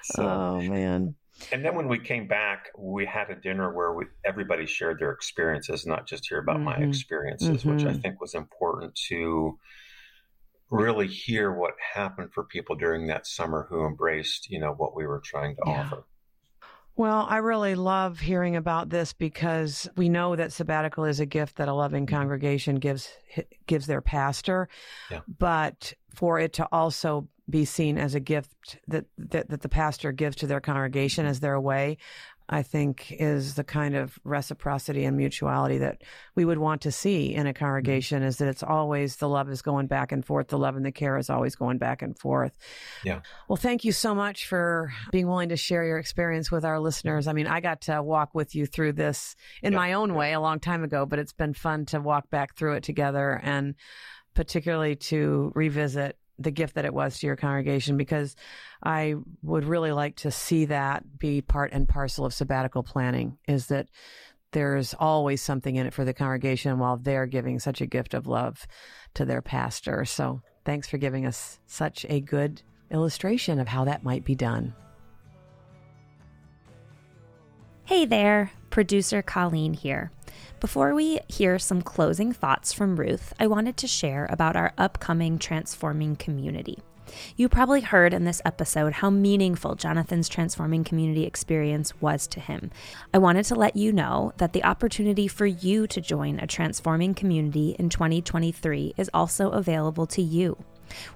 so, 0.03 0.27
oh, 0.27 0.61
man. 0.61 1.15
And 1.53 1.63
then 1.63 1.75
when 1.75 1.87
we 1.87 1.99
came 1.99 2.27
back, 2.27 2.67
we 2.77 3.05
had 3.05 3.29
a 3.29 3.35
dinner 3.35 3.73
where 3.73 3.93
we, 3.93 4.07
everybody 4.25 4.65
shared 4.65 4.99
their 4.99 5.11
experiences, 5.11 5.85
not 5.85 6.05
just 6.05 6.27
hear 6.27 6.39
about 6.39 6.57
mm-hmm. 6.57 6.65
my 6.65 6.75
experiences, 6.75 7.59
mm-hmm. 7.61 7.75
which 7.75 7.85
I 7.85 7.91
mm-hmm. 7.91 8.01
think 8.01 8.19
was 8.19 8.35
important 8.35 8.93
to 9.07 9.57
really 10.69 11.07
hear 11.07 11.53
what 11.53 11.75
happened 11.93 12.33
for 12.33 12.43
people 12.43 12.75
during 12.75 13.07
that 13.07 13.25
summer 13.25 13.67
who 13.69 13.85
embraced, 13.85 14.49
you 14.49 14.59
know, 14.59 14.73
what 14.73 14.97
we 14.97 15.07
were 15.07 15.21
trying 15.23 15.55
to 15.55 15.61
yeah. 15.65 15.83
offer. 15.83 16.03
Well, 16.95 17.25
I 17.27 17.37
really 17.37 17.73
love 17.73 18.19
hearing 18.19 18.55
about 18.55 18.89
this 18.89 19.13
because 19.13 19.89
we 19.95 20.09
know 20.09 20.35
that 20.35 20.53
sabbatical 20.53 21.05
is 21.05 21.19
a 21.19 21.25
gift 21.25 21.55
that 21.55 21.67
a 21.67 21.73
loving 21.73 22.05
mm-hmm. 22.05 22.15
congregation 22.15 22.75
gives 22.75 23.09
gives 23.65 23.87
their 23.87 24.01
pastor, 24.01 24.69
yeah. 25.09 25.21
but 25.39 25.93
for 26.13 26.39
it 26.39 26.53
to 26.53 26.67
also 26.71 27.27
be 27.49 27.65
seen 27.65 27.97
as 27.97 28.15
a 28.15 28.19
gift 28.19 28.77
that, 28.87 29.05
that, 29.17 29.49
that 29.49 29.61
the 29.61 29.69
pastor 29.69 30.11
gives 30.11 30.37
to 30.37 30.47
their 30.47 30.61
congregation 30.61 31.25
as 31.25 31.41
their 31.41 31.59
way 31.59 31.97
I 32.49 32.61
think 32.61 33.11
is 33.11 33.55
the 33.55 33.63
kind 33.63 33.95
of 33.95 34.19
reciprocity 34.23 35.05
and 35.05 35.15
mutuality 35.15 35.77
that 35.79 36.01
we 36.35 36.45
would 36.45 36.57
want 36.57 36.81
to 36.81 36.91
see 36.91 37.33
in 37.33 37.47
a 37.47 37.53
congregation 37.53 38.19
mm-hmm. 38.19 38.27
is 38.27 38.37
that 38.37 38.47
it's 38.47 38.63
always 38.63 39.15
the 39.15 39.29
love 39.29 39.49
is 39.49 39.61
going 39.61 39.87
back 39.87 40.11
and 40.11 40.25
forth. 40.25 40.49
The 40.49 40.57
love 40.57 40.75
and 40.75 40.85
the 40.85 40.91
care 40.91 41.17
is 41.17 41.29
always 41.29 41.55
going 41.55 41.77
back 41.77 42.01
and 42.01 42.17
forth. 42.17 42.51
Yeah. 43.03 43.21
Well, 43.47 43.55
thank 43.55 43.85
you 43.85 43.91
so 43.91 44.13
much 44.13 44.47
for 44.47 44.91
being 45.11 45.27
willing 45.27 45.49
to 45.49 45.57
share 45.57 45.85
your 45.85 45.97
experience 45.97 46.51
with 46.51 46.65
our 46.65 46.79
listeners. 46.79 47.27
I 47.27 47.33
mean, 47.33 47.47
I 47.47 47.61
got 47.61 47.81
to 47.81 48.03
walk 48.03 48.35
with 48.35 48.55
you 48.55 48.65
through 48.65 48.93
this 48.93 49.35
in 49.61 49.73
yeah. 49.73 49.79
my 49.79 49.93
own 49.93 50.13
way 50.13 50.33
a 50.33 50.39
long 50.39 50.59
time 50.59 50.83
ago, 50.83 51.05
but 51.05 51.19
it's 51.19 51.33
been 51.33 51.53
fun 51.53 51.85
to 51.87 52.01
walk 52.01 52.29
back 52.29 52.55
through 52.55 52.73
it 52.73 52.83
together 52.83 53.39
and 53.41 53.75
particularly 54.33 54.95
to 54.95 55.51
revisit 55.55 56.17
the 56.43 56.51
gift 56.51 56.75
that 56.75 56.85
it 56.85 56.93
was 56.93 57.19
to 57.19 57.27
your 57.27 57.35
congregation 57.35 57.97
because 57.97 58.35
I 58.83 59.15
would 59.41 59.65
really 59.65 59.91
like 59.91 60.17
to 60.17 60.31
see 60.31 60.65
that 60.65 61.19
be 61.19 61.41
part 61.41 61.71
and 61.71 61.87
parcel 61.87 62.25
of 62.25 62.33
sabbatical 62.33 62.83
planning 62.83 63.37
is 63.47 63.67
that 63.67 63.87
there's 64.51 64.93
always 64.93 65.41
something 65.41 65.75
in 65.75 65.87
it 65.87 65.93
for 65.93 66.05
the 66.05 66.13
congregation 66.13 66.79
while 66.79 66.97
they're 66.97 67.25
giving 67.25 67.59
such 67.59 67.81
a 67.81 67.85
gift 67.85 68.13
of 68.13 68.27
love 68.27 68.67
to 69.15 69.25
their 69.25 69.41
pastor. 69.41 70.05
So 70.05 70.41
thanks 70.63 70.87
for 70.87 70.97
giving 70.97 71.25
us 71.25 71.59
such 71.65 72.05
a 72.07 72.19
good 72.19 72.61
illustration 72.91 73.59
of 73.59 73.67
how 73.67 73.85
that 73.85 74.03
might 74.03 74.23
be 74.23 74.35
done. 74.35 74.75
Hey 77.85 78.05
there, 78.05 78.51
producer 78.69 79.21
Colleen 79.21 79.73
here. 79.73 80.11
Before 80.59 80.93
we 80.93 81.19
hear 81.27 81.59
some 81.59 81.81
closing 81.81 82.31
thoughts 82.31 82.71
from 82.73 82.95
Ruth, 82.95 83.33
I 83.39 83.47
wanted 83.47 83.77
to 83.77 83.87
share 83.87 84.27
about 84.29 84.55
our 84.55 84.73
upcoming 84.77 85.37
Transforming 85.37 86.15
Community. 86.15 86.79
You 87.35 87.49
probably 87.49 87.81
heard 87.81 88.13
in 88.13 88.23
this 88.23 88.41
episode 88.45 88.93
how 88.93 89.09
meaningful 89.09 89.75
Jonathan's 89.75 90.29
transforming 90.29 90.83
community 90.83 91.25
experience 91.25 91.99
was 92.01 92.27
to 92.27 92.39
him. 92.39 92.71
I 93.13 93.17
wanted 93.17 93.45
to 93.45 93.55
let 93.55 93.75
you 93.75 93.91
know 93.91 94.33
that 94.37 94.53
the 94.53 94.63
opportunity 94.63 95.27
for 95.27 95.45
you 95.45 95.87
to 95.87 96.01
join 96.01 96.39
a 96.39 96.47
transforming 96.47 97.13
community 97.13 97.75
in 97.77 97.89
2023 97.89 98.93
is 98.97 99.09
also 99.13 99.51
available 99.51 100.07
to 100.07 100.21
you. 100.21 100.57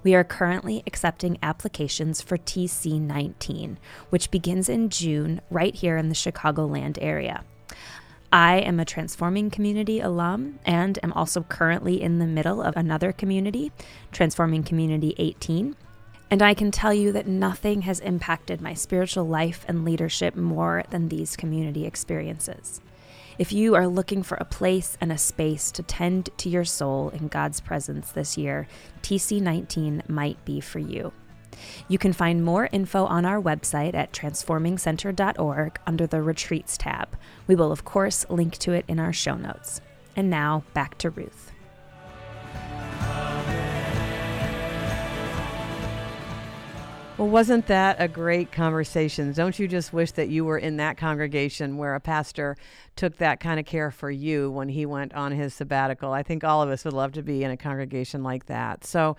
We 0.02 0.14
are 0.14 0.24
currently 0.24 0.82
accepting 0.86 1.38
applications 1.42 2.20
for 2.20 2.36
TC19, 2.36 3.76
which 4.10 4.30
begins 4.30 4.68
in 4.68 4.90
June 4.90 5.40
right 5.50 5.74
here 5.74 5.96
in 5.96 6.08
the 6.08 6.14
Chicagoland 6.14 6.98
area. 7.00 7.44
I 8.32 8.58
am 8.58 8.78
a 8.78 8.84
Transforming 8.84 9.48
Community 9.48 10.00
alum 10.00 10.58
and 10.66 10.98
am 11.02 11.14
also 11.14 11.42
currently 11.44 12.02
in 12.02 12.18
the 12.18 12.26
middle 12.26 12.60
of 12.60 12.76
another 12.76 13.10
community, 13.10 13.72
Transforming 14.12 14.62
Community 14.62 15.14
18. 15.16 15.74
And 16.30 16.42
I 16.42 16.52
can 16.52 16.70
tell 16.70 16.92
you 16.92 17.10
that 17.12 17.26
nothing 17.26 17.82
has 17.82 18.00
impacted 18.00 18.60
my 18.60 18.74
spiritual 18.74 19.24
life 19.24 19.64
and 19.66 19.82
leadership 19.82 20.36
more 20.36 20.84
than 20.90 21.08
these 21.08 21.36
community 21.36 21.86
experiences. 21.86 22.82
If 23.38 23.50
you 23.50 23.74
are 23.76 23.88
looking 23.88 24.22
for 24.22 24.36
a 24.36 24.44
place 24.44 24.98
and 25.00 25.10
a 25.10 25.16
space 25.16 25.70
to 25.72 25.82
tend 25.82 26.28
to 26.36 26.50
your 26.50 26.66
soul 26.66 27.08
in 27.08 27.28
God's 27.28 27.60
presence 27.60 28.12
this 28.12 28.36
year, 28.36 28.68
TC19 29.00 30.06
might 30.06 30.44
be 30.44 30.60
for 30.60 30.80
you. 30.80 31.12
You 31.88 31.98
can 31.98 32.12
find 32.12 32.44
more 32.44 32.68
info 32.72 33.04
on 33.04 33.24
our 33.24 33.40
website 33.40 33.94
at 33.94 34.12
transformingcenter.org 34.12 35.80
under 35.86 36.06
the 36.06 36.22
Retreats 36.22 36.76
tab. 36.76 37.16
We 37.46 37.56
will, 37.56 37.72
of 37.72 37.84
course, 37.84 38.26
link 38.28 38.58
to 38.58 38.72
it 38.72 38.84
in 38.88 38.98
our 38.98 39.12
show 39.12 39.36
notes. 39.36 39.80
And 40.16 40.30
now, 40.30 40.64
back 40.74 40.98
to 40.98 41.10
Ruth. 41.10 41.52
Well, 47.18 47.28
wasn't 47.28 47.66
that 47.66 47.96
a 47.98 48.06
great 48.06 48.52
conversation? 48.52 49.32
Don't 49.32 49.58
you 49.58 49.66
just 49.66 49.92
wish 49.92 50.12
that 50.12 50.28
you 50.28 50.44
were 50.44 50.56
in 50.56 50.76
that 50.76 50.96
congregation 50.96 51.76
where 51.76 51.96
a 51.96 52.00
pastor 52.00 52.56
took 52.98 53.16
that 53.18 53.40
kind 53.40 53.58
of 53.58 53.64
care 53.64 53.90
for 53.90 54.10
you 54.10 54.50
when 54.50 54.68
he 54.68 54.84
went 54.84 55.14
on 55.14 55.32
his 55.32 55.54
sabbatical? 55.54 56.12
I 56.12 56.22
think 56.22 56.44
all 56.44 56.60
of 56.60 56.68
us 56.68 56.84
would 56.84 56.92
love 56.92 57.12
to 57.12 57.22
be 57.22 57.44
in 57.44 57.50
a 57.50 57.56
congregation 57.56 58.22
like 58.22 58.46
that. 58.46 58.84
So 58.84 59.16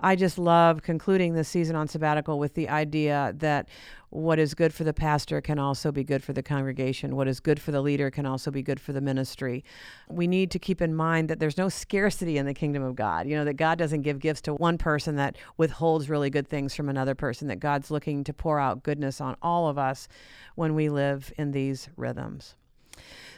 I 0.00 0.16
just 0.16 0.38
love 0.38 0.82
concluding 0.82 1.34
this 1.34 1.48
season 1.48 1.76
on 1.76 1.88
sabbatical 1.88 2.38
with 2.38 2.54
the 2.54 2.68
idea 2.68 3.32
that 3.36 3.68
what 4.10 4.40
is 4.40 4.54
good 4.54 4.74
for 4.74 4.82
the 4.82 4.92
pastor 4.92 5.40
can 5.40 5.60
also 5.60 5.92
be 5.92 6.02
good 6.02 6.24
for 6.24 6.32
the 6.32 6.42
congregation. 6.42 7.14
What 7.14 7.28
is 7.28 7.38
good 7.38 7.60
for 7.60 7.70
the 7.70 7.80
leader 7.80 8.10
can 8.10 8.26
also 8.26 8.50
be 8.50 8.62
good 8.62 8.80
for 8.80 8.92
the 8.92 9.00
ministry. 9.00 9.64
We 10.08 10.26
need 10.26 10.50
to 10.50 10.58
keep 10.58 10.82
in 10.82 10.94
mind 10.94 11.30
that 11.30 11.38
there's 11.38 11.56
no 11.56 11.68
scarcity 11.68 12.36
in 12.36 12.46
the 12.46 12.54
kingdom 12.54 12.82
of 12.82 12.96
God. 12.96 13.28
You 13.28 13.36
know, 13.36 13.44
that 13.44 13.54
God 13.54 13.78
doesn't 13.78 14.02
give 14.02 14.18
gifts 14.18 14.40
to 14.42 14.54
one 14.54 14.78
person 14.78 15.14
that 15.16 15.36
withholds 15.56 16.10
really 16.10 16.30
good 16.30 16.48
things 16.48 16.74
from 16.74 16.88
another 16.88 17.14
person, 17.14 17.46
that 17.46 17.60
God's 17.60 17.92
looking 17.92 18.24
to 18.24 18.34
pour 18.34 18.58
out 18.58 18.82
goodness 18.82 19.20
on 19.20 19.36
all 19.40 19.68
of 19.68 19.78
us 19.78 20.08
when 20.56 20.74
we 20.74 20.88
live 20.88 21.32
in 21.38 21.52
these 21.52 21.88
rhythms. 21.96 22.56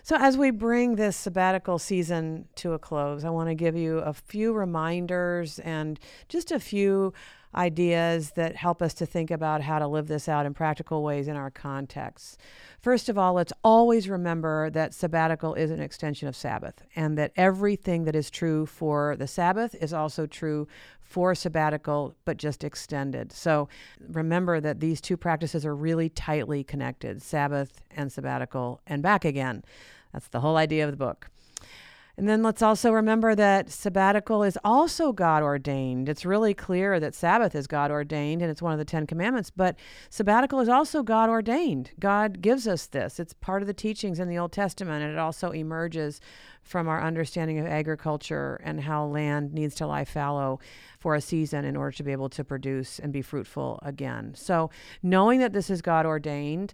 So, 0.05 0.17
as 0.17 0.37
we 0.37 0.51
bring 0.51 0.97
this 0.97 1.17
sabbatical 1.17 1.79
season 1.79 2.49
to 2.57 2.73
a 2.73 2.79
close, 2.79 3.25
I 3.25 3.31
want 3.31 3.51
to 3.51 3.55
give 3.55 3.77
you 3.77 3.99
a 3.99 4.13
few 4.13 4.53
reminders 4.53 5.61
and 5.61 6.01
just 6.29 6.51
a 6.51 6.59
few 6.59 7.15
ideas 7.55 8.33
that 8.33 8.57
help 8.57 8.81
us 8.83 8.95
to 8.95 9.07
think 9.07 9.31
about 9.31 9.63
how 9.63 9.79
to 9.79 9.87
live 9.87 10.09
this 10.09 10.29
out 10.29 10.47
in 10.47 10.55
practical 10.55 11.03
ways 11.03 11.29
in 11.29 11.37
our 11.37 11.51
contexts. 11.51 12.39
First 12.81 13.09
of 13.09 13.19
all, 13.19 13.35
let's 13.35 13.53
always 13.63 14.09
remember 14.09 14.71
that 14.71 14.95
sabbatical 14.95 15.55
is 15.55 15.71
an 15.71 15.81
extension 15.81 16.29
of 16.29 16.37
Sabbath 16.37 16.83
and 16.97 17.17
that 17.19 17.33
everything 17.37 18.05
that 18.05 18.17
is 18.17 18.31
true 18.31 18.67
for 18.67 19.17
the 19.17 19.27
Sabbath 19.27 19.75
is 19.75 19.93
also 19.93 20.27
true 20.27 20.67
for 21.01 21.35
sabbatical, 21.35 22.15
but 22.25 22.39
just 22.39 22.65
extended. 22.65 23.33
So 23.33 23.69
remember 24.09 24.61
that 24.61 24.81
these 24.81 25.01
two 25.01 25.17
practices 25.17 25.67
are 25.67 25.77
really 25.77 26.09
tightly 26.09 26.65
connected 26.65 27.21
Sabbath 27.23 27.83
and 27.91 28.11
sabbatical, 28.11 28.81
and 28.87 29.03
back 29.03 29.25
again. 29.25 29.63
That's 30.13 30.29
the 30.29 30.41
whole 30.41 30.57
idea 30.57 30.85
of 30.85 30.91
the 30.91 30.97
book. 30.97 31.29
And 32.23 32.29
then 32.29 32.45
let's 32.45 32.63
also 32.63 32.93
remember 32.93 33.35
that 33.35 33.69
sabbatical 33.69 34.45
is 34.45 34.57
also 34.63 35.13
God 35.13 35.43
ordained. 35.43 36.09
It's 36.09 36.25
really 36.25 36.55
clear 36.55 37.01
that 37.01 37.17
Sabbath 37.17 37.53
is 37.57 37.67
God 37.67 37.91
ordained 37.91 38.43
and 38.43 38.49
it's 38.49 38.63
one 38.63 38.73
of 38.73 38.79
the 38.79 38.85
Ten 38.85 39.09
Commandments, 39.09 39.51
but 39.51 39.75
sabbatical 40.09 40.61
is 40.61 40.69
also 40.69 41.03
God 41.03 41.29
ordained. 41.29 41.91
God 41.99 42.41
gives 42.41 42.69
us 42.69 42.87
this. 42.87 43.19
It's 43.19 43.33
part 43.33 43.61
of 43.61 43.67
the 43.67 43.75
teachings 43.75 44.21
in 44.21 44.29
the 44.29 44.39
Old 44.39 44.53
Testament, 44.53 45.03
and 45.03 45.13
it 45.13 45.19
also 45.19 45.51
emerges 45.51 46.21
from 46.63 46.87
our 46.87 47.03
understanding 47.03 47.59
of 47.59 47.67
agriculture 47.67 48.61
and 48.63 48.83
how 48.83 49.05
land 49.05 49.53
needs 49.53 49.75
to 49.75 49.89
lie 49.89 50.05
fallow 50.05 50.61
for 51.01 51.17
a 51.17 51.21
season 51.21 51.65
in 51.65 51.75
order 51.75 51.97
to 51.97 52.05
be 52.05 52.13
able 52.13 52.29
to 52.29 52.45
produce 52.45 53.01
and 53.01 53.13
be 53.13 53.21
fruitful 53.21 53.81
again. 53.83 54.33
So, 54.37 54.71
knowing 55.03 55.41
that 55.41 55.53
this 55.53 55.71
is 55.71 55.83
God 55.83 56.07
ordained, 56.07 56.73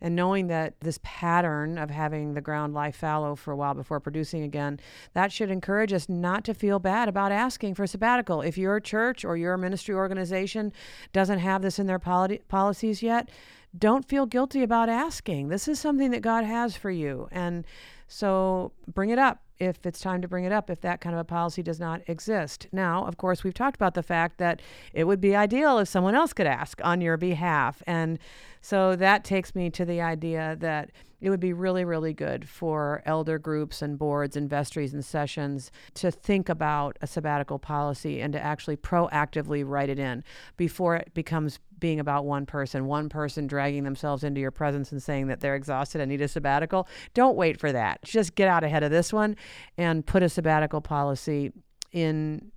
and 0.00 0.14
knowing 0.14 0.48
that 0.48 0.74
this 0.80 0.98
pattern 1.02 1.78
of 1.78 1.90
having 1.90 2.34
the 2.34 2.40
ground 2.40 2.74
lie 2.74 2.92
fallow 2.92 3.34
for 3.34 3.52
a 3.52 3.56
while 3.56 3.74
before 3.74 4.00
producing 4.00 4.42
again, 4.42 4.78
that 5.14 5.32
should 5.32 5.50
encourage 5.50 5.92
us 5.92 6.08
not 6.08 6.44
to 6.44 6.54
feel 6.54 6.78
bad 6.78 7.08
about 7.08 7.32
asking 7.32 7.74
for 7.74 7.86
sabbatical. 7.86 8.42
If 8.42 8.58
your 8.58 8.80
church 8.80 9.24
or 9.24 9.36
your 9.36 9.56
ministry 9.56 9.94
organization 9.94 10.72
doesn't 11.12 11.38
have 11.38 11.62
this 11.62 11.78
in 11.78 11.86
their 11.86 11.98
poli- 11.98 12.42
policies 12.48 13.02
yet, 13.02 13.28
don't 13.76 14.08
feel 14.08 14.26
guilty 14.26 14.62
about 14.62 14.88
asking. 14.88 15.48
This 15.48 15.68
is 15.68 15.78
something 15.78 16.10
that 16.10 16.22
God 16.22 16.44
has 16.44 16.76
for 16.76 16.90
you. 16.90 17.28
And 17.30 17.66
so 18.08 18.72
bring 18.86 19.10
it 19.10 19.18
up 19.18 19.42
if 19.58 19.84
it's 19.86 20.00
time 20.00 20.22
to 20.22 20.28
bring 20.28 20.44
it 20.44 20.52
up 20.52 20.70
if 20.70 20.80
that 20.82 21.00
kind 21.00 21.14
of 21.14 21.20
a 21.20 21.24
policy 21.24 21.62
does 21.62 21.80
not 21.80 22.02
exist. 22.06 22.66
Now, 22.72 23.06
of 23.06 23.16
course, 23.16 23.44
we've 23.44 23.54
talked 23.54 23.76
about 23.76 23.94
the 23.94 24.02
fact 24.02 24.38
that 24.38 24.60
it 24.92 25.04
would 25.04 25.20
be 25.20 25.34
ideal 25.34 25.78
if 25.78 25.88
someone 25.88 26.14
else 26.14 26.32
could 26.32 26.46
ask 26.46 26.80
on 26.84 27.00
your 27.00 27.16
behalf. 27.16 27.82
And 27.86 28.18
so 28.60 28.96
that 28.96 29.24
takes 29.24 29.54
me 29.54 29.70
to 29.70 29.84
the 29.84 30.00
idea 30.00 30.56
that 30.60 30.90
it 31.20 31.30
would 31.30 31.40
be 31.40 31.52
really, 31.52 31.84
really 31.84 32.12
good 32.12 32.48
for 32.48 33.02
elder 33.06 33.38
groups 33.38 33.82
and 33.82 33.98
boards 33.98 34.36
and 34.36 34.48
vestries 34.48 34.92
and 34.92 35.04
sessions 35.04 35.70
to 35.94 36.10
think 36.10 36.48
about 36.48 36.96
a 37.00 37.06
sabbatical 37.06 37.58
policy 37.58 38.20
and 38.20 38.32
to 38.32 38.40
actually 38.40 38.76
proactively 38.76 39.64
write 39.66 39.88
it 39.88 39.98
in 39.98 40.22
before 40.56 40.96
it 40.96 41.12
becomes 41.14 41.58
being 41.78 42.00
about 42.00 42.24
one 42.24 42.46
person, 42.46 42.86
one 42.86 43.08
person 43.08 43.46
dragging 43.46 43.84
themselves 43.84 44.24
into 44.24 44.40
your 44.40 44.50
presence 44.50 44.92
and 44.92 45.02
saying 45.02 45.26
that 45.26 45.40
they're 45.40 45.56
exhausted 45.56 46.00
and 46.00 46.10
need 46.10 46.20
a 46.20 46.28
sabbatical. 46.28 46.88
Don't 47.14 47.36
wait 47.36 47.60
for 47.60 47.72
that. 47.72 48.02
Just 48.02 48.34
get 48.34 48.48
out 48.48 48.64
ahead 48.64 48.82
of 48.82 48.90
this 48.90 49.12
one 49.12 49.36
and 49.76 50.04
put 50.06 50.22
a 50.22 50.28
sabbatical 50.28 50.80
policy 50.80 51.52
in 51.92 52.50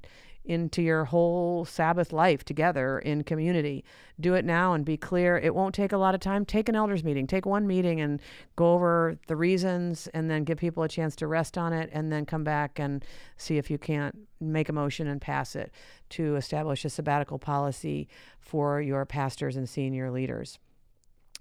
into 0.45 0.81
your 0.81 1.05
whole 1.05 1.65
Sabbath 1.65 2.11
life 2.11 2.43
together 2.43 2.99
in 2.99 3.23
community. 3.23 3.83
Do 4.19 4.33
it 4.33 4.45
now 4.45 4.73
and 4.73 4.83
be 4.83 4.97
clear. 4.97 5.37
It 5.37 5.53
won't 5.53 5.75
take 5.75 5.91
a 5.91 5.97
lot 5.97 6.15
of 6.15 6.21
time. 6.21 6.45
Take 6.45 6.69
an 6.69 6.75
elders 6.75 7.03
meeting, 7.03 7.27
take 7.27 7.45
one 7.45 7.67
meeting 7.67 8.01
and 8.01 8.19
go 8.55 8.73
over 8.73 9.17
the 9.27 9.35
reasons 9.35 10.07
and 10.13 10.29
then 10.29 10.43
give 10.43 10.57
people 10.57 10.83
a 10.83 10.89
chance 10.89 11.15
to 11.17 11.27
rest 11.27 11.57
on 11.57 11.73
it 11.73 11.89
and 11.93 12.11
then 12.11 12.25
come 12.25 12.43
back 12.43 12.79
and 12.79 13.05
see 13.37 13.57
if 13.57 13.69
you 13.69 13.77
can't 13.77 14.17
make 14.41 14.69
a 14.69 14.73
motion 14.73 15.07
and 15.07 15.21
pass 15.21 15.55
it 15.55 15.71
to 16.09 16.35
establish 16.35 16.85
a 16.85 16.89
sabbatical 16.89 17.37
policy 17.37 18.07
for 18.39 18.81
your 18.81 19.05
pastors 19.05 19.55
and 19.55 19.69
senior 19.69 20.09
leaders. 20.09 20.57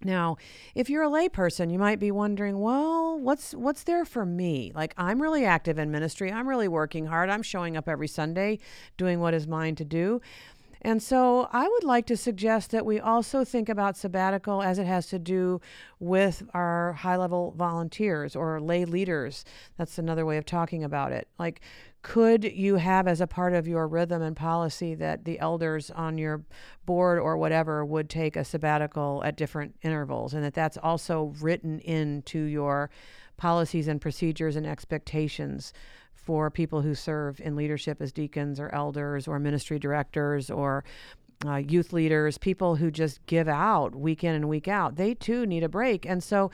Now, 0.03 0.37
if 0.75 0.89
you're 0.89 1.03
a 1.03 1.09
layperson, 1.09 1.73
you 1.73 1.79
might 1.79 1.99
be 1.99 2.11
wondering, 2.11 2.61
well, 2.61 3.19
what's 3.19 3.53
what's 3.53 3.83
there 3.83 4.05
for 4.05 4.25
me? 4.25 4.71
Like 4.75 4.95
I'm 4.97 5.21
really 5.21 5.45
active 5.45 5.79
in 5.79 5.91
ministry. 5.91 6.31
I'm 6.31 6.49
really 6.49 6.69
working 6.69 7.07
hard. 7.07 7.31
I'm 7.31 7.43
showing 7.43 7.77
up 7.77 7.89
every 7.89 8.09
Sunday 8.09 8.61
doing 8.97 9.19
what 9.19 9.35
is 9.35 9.47
mine 9.47 9.75
to 9.77 9.85
do. 9.85 10.21
And 10.83 11.03
so 11.03 11.49
I 11.53 11.67
would 11.67 11.83
like 11.83 12.07
to 12.07 12.17
suggest 12.17 12.71
that 12.71 12.87
we 12.87 13.01
also 13.01 13.45
think 13.45 13.69
about 13.69 13.97
sabbatical 13.97 14.63
as 14.63 14.79
it 14.79 14.87
has 14.87 15.09
to 15.09 15.19
do 15.19 15.61
with 15.99 16.45
our 16.55 16.93
high 16.93 17.17
level 17.17 17.53
volunteers 17.57 18.37
or 18.37 18.61
lay 18.61 18.85
leaders. 18.85 19.45
That's 19.77 19.99
another 19.99 20.25
way 20.25 20.37
of 20.37 20.47
talking 20.47 20.85
about 20.85 21.11
it. 21.11 21.27
Like, 21.39 21.61
could 22.03 22.45
you 22.45 22.77
have 22.77 23.09
as 23.09 23.21
a 23.21 23.27
part 23.27 23.55
of 23.55 23.67
your 23.67 23.89
rhythm 23.89 24.23
and 24.23 24.37
policy 24.37 24.95
that 24.95 25.25
the 25.25 25.39
elders 25.41 25.91
on 25.91 26.17
your 26.17 26.45
board 26.87 27.19
or 27.19 27.37
whatever 27.37 27.85
would 27.85 28.09
take 28.09 28.37
a 28.37 28.45
sabbatical 28.45 29.23
at 29.25 29.37
different 29.37 29.75
intervals? 29.83 30.33
And 30.33 30.45
that 30.45 30.55
that's 30.55 30.79
also 30.79 31.35
written 31.41 31.81
into 31.81 32.41
your 32.41 32.91
policies 33.37 33.89
and 33.89 34.01
procedures 34.01 34.57
and 34.57 34.67
expectations 34.67 35.73
for 36.13 36.51
people 36.51 36.83
who 36.83 36.95
serve 36.95 37.41
in 37.41 37.57
leadership 37.57 38.01
as 38.01 38.13
deacons 38.13 38.61
or 38.61 38.75
elders 38.75 39.27
or 39.27 39.39
ministry 39.39 39.79
directors 39.79 40.51
or 40.51 40.85
uh, 41.47 41.57
youth 41.57 41.93
leaders, 41.93 42.37
people 42.37 42.77
who 42.77 42.91
just 42.91 43.25
give 43.27 43.49
out 43.49 43.95
week 43.95 44.25
in 44.25 44.35
and 44.35 44.49
week 44.49 44.67
out, 44.67 44.97
they 44.97 45.15
too 45.15 45.47
need 45.47 45.63
a 45.63 45.69
break. 45.69 46.05
And 46.05 46.23
so 46.23 46.51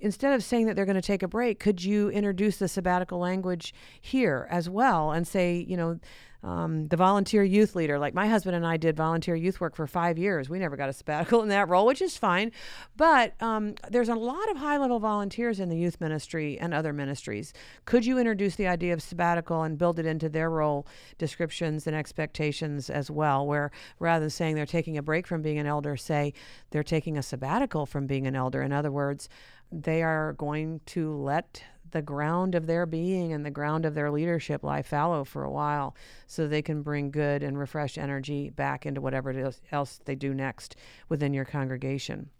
instead 0.00 0.32
of 0.32 0.44
saying 0.44 0.66
that 0.66 0.76
they're 0.76 0.86
going 0.86 0.94
to 0.94 1.02
take 1.02 1.22
a 1.22 1.28
break, 1.28 1.58
could 1.58 1.82
you 1.82 2.08
introduce 2.10 2.58
the 2.58 2.68
sabbatical 2.68 3.18
language 3.18 3.74
here 4.00 4.46
as 4.50 4.70
well 4.70 5.10
and 5.10 5.26
say, 5.26 5.64
you 5.68 5.76
know, 5.76 5.98
um, 6.42 6.86
the 6.88 6.96
volunteer 6.96 7.42
youth 7.42 7.74
leader. 7.74 7.98
Like 7.98 8.14
my 8.14 8.28
husband 8.28 8.54
and 8.54 8.66
I 8.66 8.76
did 8.76 8.96
volunteer 8.96 9.34
youth 9.34 9.60
work 9.60 9.74
for 9.74 9.86
five 9.86 10.18
years. 10.18 10.48
We 10.48 10.58
never 10.58 10.76
got 10.76 10.88
a 10.88 10.92
sabbatical 10.92 11.42
in 11.42 11.48
that 11.48 11.68
role, 11.68 11.86
which 11.86 12.00
is 12.00 12.16
fine. 12.16 12.52
But 12.96 13.34
um, 13.42 13.74
there's 13.90 14.08
a 14.08 14.14
lot 14.14 14.50
of 14.50 14.56
high 14.56 14.78
level 14.78 15.00
volunteers 15.00 15.58
in 15.60 15.68
the 15.68 15.76
youth 15.76 16.00
ministry 16.00 16.58
and 16.58 16.72
other 16.72 16.92
ministries. 16.92 17.52
Could 17.84 18.06
you 18.06 18.18
introduce 18.18 18.56
the 18.56 18.68
idea 18.68 18.92
of 18.92 19.02
sabbatical 19.02 19.62
and 19.62 19.76
build 19.76 19.98
it 19.98 20.06
into 20.06 20.28
their 20.28 20.50
role 20.50 20.86
descriptions 21.18 21.86
and 21.86 21.96
expectations 21.96 22.88
as 22.88 23.10
well? 23.10 23.46
Where 23.46 23.70
rather 23.98 24.24
than 24.24 24.30
saying 24.30 24.54
they're 24.54 24.66
taking 24.66 24.96
a 24.96 25.02
break 25.02 25.26
from 25.26 25.42
being 25.42 25.58
an 25.58 25.66
elder, 25.66 25.96
say 25.96 26.32
they're 26.70 26.82
taking 26.82 27.18
a 27.18 27.22
sabbatical 27.22 27.86
from 27.86 28.06
being 28.06 28.26
an 28.26 28.36
elder. 28.36 28.62
In 28.62 28.72
other 28.72 28.92
words, 28.92 29.28
they 29.70 30.02
are 30.02 30.32
going 30.34 30.80
to 30.86 31.14
let 31.14 31.62
the 31.90 32.02
ground 32.02 32.54
of 32.54 32.66
their 32.66 32.86
being 32.86 33.32
and 33.32 33.44
the 33.44 33.50
ground 33.50 33.84
of 33.84 33.94
their 33.94 34.10
leadership 34.10 34.62
lie 34.62 34.82
fallow 34.82 35.24
for 35.24 35.44
a 35.44 35.50
while 35.50 35.94
so 36.26 36.46
they 36.46 36.62
can 36.62 36.82
bring 36.82 37.10
good 37.10 37.42
and 37.42 37.58
refreshed 37.58 37.98
energy 37.98 38.50
back 38.50 38.86
into 38.86 39.00
whatever 39.00 39.52
else 39.72 40.00
they 40.04 40.14
do 40.14 40.34
next 40.34 40.76
within 41.08 41.34
your 41.34 41.44
congregation. 41.44 42.30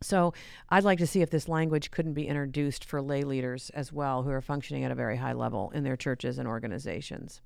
So, 0.00 0.32
I'd 0.68 0.84
like 0.84 0.98
to 0.98 1.08
see 1.08 1.22
if 1.22 1.30
this 1.30 1.48
language 1.48 1.90
couldn't 1.90 2.14
be 2.14 2.28
introduced 2.28 2.84
for 2.84 3.02
lay 3.02 3.22
leaders 3.22 3.70
as 3.70 3.92
well 3.92 4.22
who 4.22 4.30
are 4.30 4.40
functioning 4.40 4.84
at 4.84 4.92
a 4.92 4.94
very 4.94 5.16
high 5.16 5.32
level 5.32 5.70
in 5.74 5.82
their 5.82 5.96
churches 5.96 6.38
and 6.38 6.46
organizations. 6.46 7.40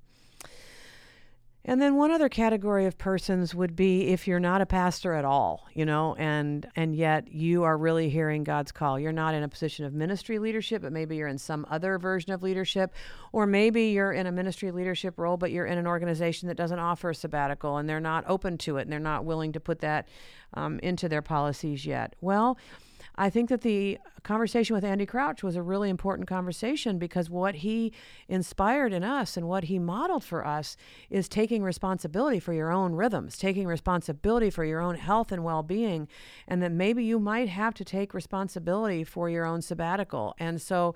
And 1.64 1.80
then 1.80 1.94
one 1.94 2.10
other 2.10 2.28
category 2.28 2.86
of 2.86 2.98
persons 2.98 3.54
would 3.54 3.76
be 3.76 4.08
if 4.08 4.26
you're 4.26 4.40
not 4.40 4.60
a 4.60 4.66
pastor 4.66 5.14
at 5.14 5.24
all, 5.24 5.68
you 5.72 5.84
know, 5.84 6.16
and 6.16 6.68
and 6.74 6.94
yet 6.94 7.32
you 7.32 7.62
are 7.62 7.78
really 7.78 8.10
hearing 8.10 8.42
God's 8.42 8.72
call. 8.72 8.98
You're 8.98 9.12
not 9.12 9.34
in 9.34 9.44
a 9.44 9.48
position 9.48 9.84
of 9.84 9.92
ministry 9.92 10.40
leadership, 10.40 10.82
but 10.82 10.92
maybe 10.92 11.14
you're 11.14 11.28
in 11.28 11.38
some 11.38 11.64
other 11.70 11.98
version 11.98 12.32
of 12.32 12.42
leadership, 12.42 12.92
or 13.30 13.46
maybe 13.46 13.90
you're 13.90 14.12
in 14.12 14.26
a 14.26 14.32
ministry 14.32 14.72
leadership 14.72 15.18
role, 15.18 15.36
but 15.36 15.52
you're 15.52 15.66
in 15.66 15.78
an 15.78 15.86
organization 15.86 16.48
that 16.48 16.56
doesn't 16.56 16.80
offer 16.80 17.10
a 17.10 17.14
sabbatical 17.14 17.76
and 17.76 17.88
they're 17.88 18.00
not 18.00 18.24
open 18.26 18.58
to 18.58 18.78
it 18.78 18.82
and 18.82 18.92
they're 18.92 18.98
not 18.98 19.24
willing 19.24 19.52
to 19.52 19.60
put 19.60 19.78
that 19.80 20.08
um, 20.54 20.80
into 20.80 21.08
their 21.08 21.22
policies 21.22 21.86
yet. 21.86 22.16
Well, 22.20 22.58
I 23.16 23.28
think 23.28 23.50
that 23.50 23.60
the 23.60 23.98
conversation 24.22 24.74
with 24.74 24.84
Andy 24.84 25.04
Crouch 25.04 25.42
was 25.42 25.56
a 25.56 25.62
really 25.62 25.90
important 25.90 26.28
conversation 26.28 26.98
because 26.98 27.28
what 27.28 27.56
he 27.56 27.92
inspired 28.28 28.92
in 28.92 29.04
us 29.04 29.36
and 29.36 29.48
what 29.48 29.64
he 29.64 29.78
modeled 29.78 30.24
for 30.24 30.46
us 30.46 30.76
is 31.10 31.28
taking 31.28 31.62
responsibility 31.62 32.40
for 32.40 32.52
your 32.52 32.70
own 32.70 32.94
rhythms, 32.94 33.36
taking 33.36 33.66
responsibility 33.66 34.48
for 34.48 34.64
your 34.64 34.80
own 34.80 34.94
health 34.94 35.30
and 35.30 35.44
well 35.44 35.62
being, 35.62 36.08
and 36.48 36.62
that 36.62 36.72
maybe 36.72 37.04
you 37.04 37.18
might 37.18 37.48
have 37.48 37.74
to 37.74 37.84
take 37.84 38.14
responsibility 38.14 39.04
for 39.04 39.28
your 39.28 39.44
own 39.44 39.60
sabbatical. 39.60 40.34
And 40.38 40.60
so 40.60 40.94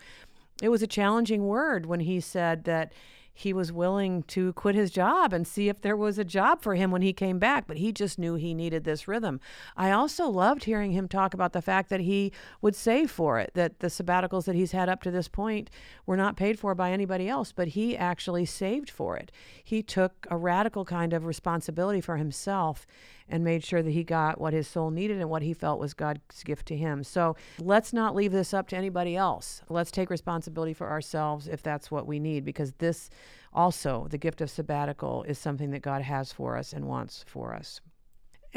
it 0.62 0.70
was 0.70 0.82
a 0.82 0.86
challenging 0.86 1.46
word 1.46 1.86
when 1.86 2.00
he 2.00 2.20
said 2.20 2.64
that 2.64 2.92
he 3.38 3.52
was 3.52 3.70
willing 3.70 4.22
to 4.22 4.54
quit 4.54 4.74
his 4.74 4.90
job 4.90 5.34
and 5.34 5.46
see 5.46 5.68
if 5.68 5.82
there 5.82 5.96
was 5.96 6.18
a 6.18 6.24
job 6.24 6.62
for 6.62 6.74
him 6.74 6.90
when 6.90 7.02
he 7.02 7.12
came 7.12 7.38
back, 7.38 7.66
but 7.66 7.76
he 7.76 7.92
just 7.92 8.18
knew 8.18 8.34
he 8.34 8.54
needed 8.54 8.84
this 8.84 9.06
rhythm. 9.06 9.40
I 9.76 9.90
also 9.90 10.26
loved 10.26 10.64
hearing 10.64 10.92
him 10.92 11.06
talk 11.06 11.34
about 11.34 11.52
the 11.52 11.60
fact 11.60 11.90
that 11.90 12.00
he 12.00 12.32
would 12.62 12.74
save 12.74 13.10
for 13.10 13.38
it, 13.38 13.50
that 13.52 13.80
the 13.80 13.88
sabbaticals 13.88 14.46
that 14.46 14.54
he's 14.54 14.72
had 14.72 14.88
up 14.88 15.02
to 15.02 15.10
this 15.10 15.28
point 15.28 15.68
were 16.06 16.16
not 16.16 16.38
paid 16.38 16.58
for 16.58 16.74
by 16.74 16.92
anybody 16.92 17.28
else, 17.28 17.52
but 17.52 17.68
he 17.68 17.94
actually 17.94 18.46
saved 18.46 18.88
for 18.88 19.18
it. 19.18 19.30
He 19.62 19.82
took 19.82 20.26
a 20.30 20.38
radical 20.38 20.86
kind 20.86 21.12
of 21.12 21.26
responsibility 21.26 22.00
for 22.00 22.16
himself 22.16 22.86
and 23.28 23.42
made 23.42 23.64
sure 23.64 23.82
that 23.82 23.90
he 23.90 24.04
got 24.04 24.40
what 24.40 24.52
his 24.52 24.68
soul 24.68 24.90
needed 24.90 25.20
and 25.20 25.28
what 25.28 25.42
he 25.42 25.52
felt 25.52 25.80
was 25.80 25.94
God's 25.94 26.42
gift 26.44 26.66
to 26.66 26.76
him. 26.76 27.02
So 27.02 27.36
let's 27.58 27.92
not 27.92 28.14
leave 28.14 28.32
this 28.32 28.54
up 28.54 28.68
to 28.68 28.76
anybody 28.76 29.16
else. 29.16 29.62
Let's 29.68 29.90
take 29.90 30.10
responsibility 30.10 30.72
for 30.72 30.88
ourselves 30.88 31.48
if 31.48 31.62
that's 31.62 31.90
what 31.90 32.06
we 32.06 32.18
need, 32.20 32.44
because 32.44 32.72
this 32.78 33.10
also, 33.52 34.06
the 34.10 34.18
gift 34.18 34.40
of 34.40 34.50
sabbatical, 34.50 35.22
is 35.24 35.38
something 35.38 35.70
that 35.70 35.82
God 35.82 36.02
has 36.02 36.32
for 36.32 36.56
us 36.56 36.72
and 36.72 36.86
wants 36.86 37.24
for 37.26 37.54
us. 37.54 37.80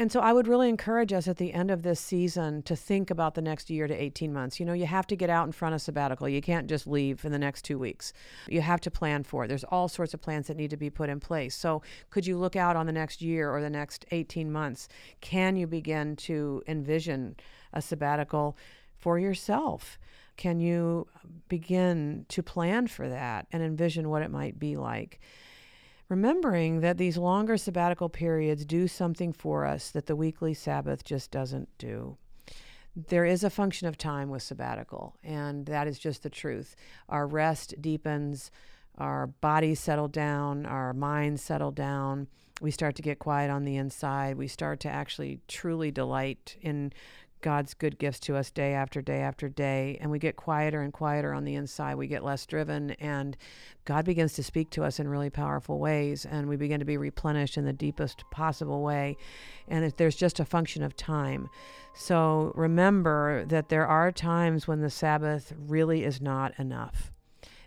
And 0.00 0.10
so 0.10 0.20
I 0.20 0.32
would 0.32 0.48
really 0.48 0.70
encourage 0.70 1.12
us 1.12 1.28
at 1.28 1.36
the 1.36 1.52
end 1.52 1.70
of 1.70 1.82
this 1.82 2.00
season 2.00 2.62
to 2.62 2.74
think 2.74 3.10
about 3.10 3.34
the 3.34 3.42
next 3.42 3.68
year 3.68 3.86
to 3.86 3.92
18 3.92 4.32
months. 4.32 4.58
You 4.58 4.64
know, 4.64 4.72
you 4.72 4.86
have 4.86 5.06
to 5.08 5.14
get 5.14 5.28
out 5.28 5.44
in 5.44 5.52
front 5.52 5.74
of 5.74 5.82
sabbatical. 5.82 6.26
You 6.26 6.40
can't 6.40 6.68
just 6.68 6.86
leave 6.86 7.22
in 7.22 7.32
the 7.32 7.38
next 7.38 7.66
two 7.66 7.78
weeks. 7.78 8.14
You 8.48 8.62
have 8.62 8.80
to 8.80 8.90
plan 8.90 9.24
for 9.24 9.44
it. 9.44 9.48
There's 9.48 9.62
all 9.64 9.88
sorts 9.88 10.14
of 10.14 10.22
plans 10.22 10.46
that 10.46 10.56
need 10.56 10.70
to 10.70 10.78
be 10.78 10.88
put 10.88 11.10
in 11.10 11.20
place. 11.20 11.54
So 11.54 11.82
could 12.08 12.26
you 12.26 12.38
look 12.38 12.56
out 12.56 12.76
on 12.76 12.86
the 12.86 12.92
next 12.92 13.20
year 13.20 13.50
or 13.50 13.60
the 13.60 13.68
next 13.68 14.06
18 14.10 14.50
months? 14.50 14.88
Can 15.20 15.56
you 15.56 15.66
begin 15.66 16.16
to 16.16 16.62
envision 16.66 17.36
a 17.74 17.82
sabbatical 17.82 18.56
for 18.96 19.18
yourself? 19.18 19.98
Can 20.38 20.60
you 20.60 21.08
begin 21.50 22.24
to 22.30 22.42
plan 22.42 22.86
for 22.86 23.06
that 23.06 23.48
and 23.52 23.62
envision 23.62 24.08
what 24.08 24.22
it 24.22 24.30
might 24.30 24.58
be 24.58 24.78
like? 24.78 25.20
Remembering 26.10 26.80
that 26.80 26.98
these 26.98 27.16
longer 27.16 27.56
sabbatical 27.56 28.10
periods 28.10 28.66
do 28.66 28.88
something 28.88 29.32
for 29.32 29.64
us 29.64 29.90
that 29.92 30.06
the 30.06 30.16
weekly 30.16 30.52
Sabbath 30.52 31.04
just 31.04 31.30
doesn't 31.30 31.68
do. 31.78 32.18
There 32.96 33.24
is 33.24 33.44
a 33.44 33.50
function 33.50 33.86
of 33.86 33.96
time 33.96 34.28
with 34.28 34.42
sabbatical, 34.42 35.14
and 35.22 35.64
that 35.66 35.86
is 35.86 35.98
just 35.98 36.24
the 36.24 36.28
truth. 36.28 36.74
Our 37.08 37.28
rest 37.28 37.80
deepens, 37.80 38.50
our 38.98 39.28
bodies 39.28 39.78
settle 39.78 40.08
down, 40.08 40.66
our 40.66 40.92
minds 40.92 41.42
settle 41.42 41.70
down. 41.70 42.26
We 42.60 42.72
start 42.72 42.96
to 42.96 43.02
get 43.02 43.20
quiet 43.20 43.48
on 43.48 43.64
the 43.64 43.76
inside. 43.76 44.36
We 44.36 44.48
start 44.48 44.80
to 44.80 44.90
actually 44.90 45.38
truly 45.46 45.92
delight 45.92 46.56
in 46.60 46.92
God's 47.40 47.74
good 47.74 47.98
gifts 47.98 48.20
to 48.20 48.36
us 48.36 48.50
day 48.50 48.74
after 48.74 49.00
day 49.00 49.20
after 49.20 49.48
day, 49.48 49.98
and 50.00 50.10
we 50.10 50.18
get 50.18 50.36
quieter 50.36 50.82
and 50.82 50.92
quieter 50.92 51.32
on 51.32 51.44
the 51.44 51.54
inside. 51.54 51.96
We 51.96 52.06
get 52.06 52.24
less 52.24 52.46
driven, 52.46 52.92
and 52.92 53.36
God 53.84 54.04
begins 54.04 54.34
to 54.34 54.42
speak 54.42 54.70
to 54.70 54.84
us 54.84 55.00
in 55.00 55.08
really 55.08 55.30
powerful 55.30 55.78
ways, 55.78 56.24
and 56.24 56.48
we 56.48 56.56
begin 56.56 56.80
to 56.80 56.86
be 56.86 56.96
replenished 56.96 57.56
in 57.56 57.64
the 57.64 57.72
deepest 57.72 58.24
possible 58.30 58.82
way. 58.82 59.16
And 59.68 59.90
there's 59.92 60.16
just 60.16 60.40
a 60.40 60.44
function 60.44 60.82
of 60.82 60.96
time. 60.96 61.48
So 61.94 62.52
remember 62.54 63.44
that 63.46 63.68
there 63.68 63.86
are 63.86 64.12
times 64.12 64.68
when 64.68 64.80
the 64.80 64.90
Sabbath 64.90 65.52
really 65.56 66.04
is 66.04 66.20
not 66.20 66.58
enough, 66.58 67.12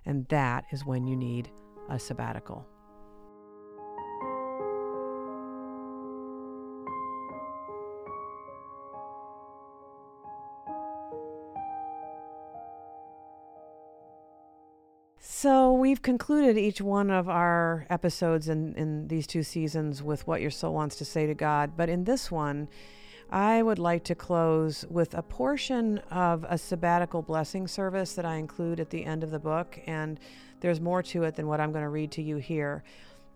and 0.05 0.27
that 0.27 0.65
is 0.71 0.86
when 0.86 1.07
you 1.07 1.15
need 1.15 1.49
a 1.89 1.99
sabbatical. 1.99 2.67
So 15.43 15.73
we've 15.73 16.01
concluded 16.01 16.58
each 16.58 16.79
one 16.79 17.12
of 17.12 17.27
our 17.27 17.86
episodes 17.89 18.47
in, 18.47 18.73
in 18.75 19.10
these 19.10 19.27
two 19.27 19.43
seasons 19.43 20.01
with 20.01 20.25
what 20.25 20.39
your 20.39 20.49
soul 20.49 20.73
wants 20.73 20.95
to 20.99 21.03
say 21.03 21.27
to 21.27 21.34
God. 21.34 21.73
But 21.75 21.89
in 21.89 22.06
this 22.06 22.32
one, 22.32 22.69
I 23.29 23.62
would 23.62 23.77
like 23.77 24.06
to 24.06 24.15
close 24.15 24.86
with 24.89 25.13
a 25.13 25.21
portion 25.21 25.97
of 26.10 26.45
a 26.47 26.58
sabbatical 26.58 27.21
blessing 27.21 27.67
service 27.67 28.13
that 28.13 28.23
I 28.23 28.36
include 28.36 28.79
at 28.79 28.89
the 28.89 29.03
end 29.03 29.21
of 29.21 29.32
the 29.32 29.39
book. 29.39 29.82
And 29.86 30.17
there's 30.62 30.79
more 30.79 31.03
to 31.03 31.23
it 31.23 31.36
than 31.36 31.47
what 31.47 31.60
I'm 31.60 31.73
going 31.73 31.84
to 31.84 31.89
read 31.89 32.12
to 32.12 32.21
you 32.21 32.38
here. 32.38 32.82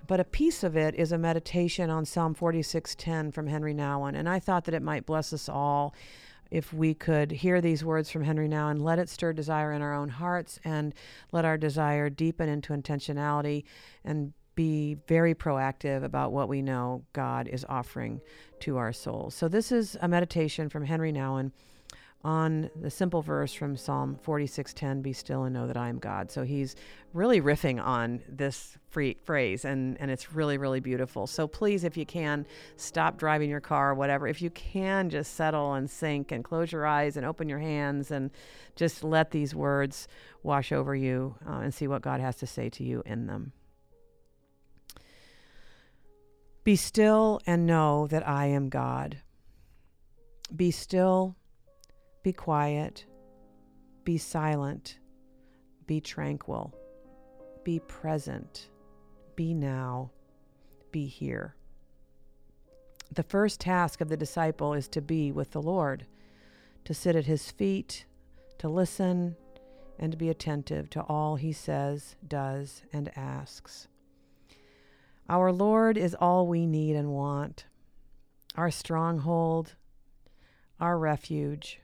But 0.08 0.22
a 0.22 0.24
piece 0.24 0.63
of 0.63 0.78
it 0.78 0.96
is 0.96 1.12
a 1.12 1.17
meditation 1.17 1.89
on 1.89 2.06
Psalm 2.06 2.34
46:10 2.34 3.34
from 3.34 3.48
Henry 3.48 3.74
Nouwen, 3.74 4.15
and 4.15 4.30
I 4.30 4.39
thought 4.39 4.63
that 4.63 4.74
it 4.74 4.82
might 4.82 5.06
bless 5.06 5.34
us 5.34 5.50
all 5.50 5.93
if 6.52 6.74
we 6.74 6.94
could 6.94 7.32
hear 7.32 7.62
these 7.62 7.84
words 7.84 8.10
from 8.10 8.24
Henry 8.24 8.48
Nouwen 8.48 8.72
and 8.72 8.84
let 8.84 9.00
it 9.00 9.10
stir 9.10 9.34
desire 9.34 9.72
in 9.72 9.82
our 9.82 9.94
own 9.94 10.10
hearts 10.10 10.60
and 10.64 10.94
let 11.32 11.46
our 11.46 11.58
desire 11.58 12.10
deepen 12.10 12.50
into 12.50 12.74
intentionality 12.74 13.64
and 14.04 14.34
be 14.56 14.98
very 15.08 15.36
proactive 15.36 16.04
about 16.04 16.32
what 16.32 16.50
we 16.50 16.62
know 16.62 17.04
God 17.14 17.48
is 17.48 17.66
offering 17.70 18.22
to 18.62 18.78
our 18.78 18.92
souls. 18.92 19.36
So, 19.36 19.48
this 19.48 19.72
is 19.72 19.96
a 20.02 20.08
meditation 20.08 20.68
from 20.68 20.86
Henry 20.86 21.14
Nouwen 21.14 21.52
on 22.28 22.70
the 22.76 22.90
simple 22.90 23.22
verse 23.22 23.54
from 23.54 23.78
Psalm 23.78 24.18
46:10, 24.18 25.02
"Be 25.02 25.13
still 25.13 25.46
and 25.46 25.54
know 25.54 25.66
that 25.66 25.78
I 25.78 25.88
am 25.88 25.98
God." 25.98 26.30
So 26.30 26.44
he's 26.44 26.76
really 27.13 27.40
riffing 27.40 27.82
on 27.82 28.22
this 28.28 28.78
phrase, 28.90 29.63
and 29.63 29.98
and 30.02 30.12
it's 30.12 30.34
really 30.34 30.58
really 30.58 30.82
beautiful. 30.82 31.26
So 31.26 31.48
please, 31.48 31.86
if 31.86 31.96
you 31.96 32.06
can, 32.06 32.46
stop 32.76 33.18
driving 33.18 33.50
your 33.50 33.62
car, 33.62 33.92
or 33.92 33.96
whatever. 33.96 34.28
If 34.28 34.42
you 34.42 34.50
can, 34.50 35.10
just 35.10 35.36
settle 35.36 35.74
and 35.74 35.90
sink 35.90 36.34
and 36.34 36.44
close 36.44 36.70
your 36.70 36.86
eyes 36.86 37.16
and 37.16 37.26
open 37.26 37.48
your 37.48 37.60
hands 37.60 38.12
and 38.12 38.30
just 38.76 39.06
let 39.06 39.32
these 39.32 39.56
words 39.56 40.10
wash 40.44 40.74
over 40.74 40.94
you 40.94 41.36
uh, 41.48 41.60
and 41.60 41.74
see 41.74 41.88
what 41.88 42.02
God 42.02 42.20
has 42.20 42.36
to 42.38 42.46
say 42.46 42.70
to 42.72 42.84
you 42.84 43.04
in 43.06 43.28
them. 43.28 43.54
Be 46.66 46.76
still 46.76 47.40
and 47.48 47.66
know 47.66 48.06
that 48.08 48.28
I 48.28 48.48
am 48.48 48.68
God. 48.68 49.22
Be 50.54 50.72
still 50.72 51.38
be 52.28 52.34
quiet. 52.34 53.06
Be 54.04 54.18
silent. 54.18 55.00
Be 55.86 56.02
tranquil. 56.02 56.76
Be 57.63 57.80
present. 57.80 58.68
Be 59.38 59.54
now. 59.54 60.12
Be 60.92 61.06
here. 61.06 61.56
The 63.10 63.24
first 63.24 63.62
task 63.62 64.02
of 64.02 64.10
the 64.10 64.18
disciple 64.18 64.74
is 64.74 64.90
to 64.90 65.02
be 65.02 65.32
with 65.32 65.52
the 65.52 65.62
Lord, 65.62 66.06
to 66.84 66.94
sit 66.94 67.16
at 67.16 67.28
his 67.28 67.50
feet, 67.50 68.04
to 68.58 68.68
listen, 68.68 69.38
and 69.98 70.12
to 70.12 70.18
be 70.18 70.28
attentive 70.28 70.90
to 70.90 71.04
all 71.04 71.38
he 71.38 71.54
says, 71.54 72.18
does, 72.28 72.82
and 72.92 73.10
asks. 73.18 73.88
Our 75.30 75.54
Lord 75.54 75.98
is 75.98 76.13
all 76.13 76.46
we 76.46 76.66
need 76.66 76.98
and 76.98 77.08
want, 77.13 77.68
our 78.58 78.70
stronghold, 78.70 79.76
our 80.78 81.00
refuge, 81.00 81.80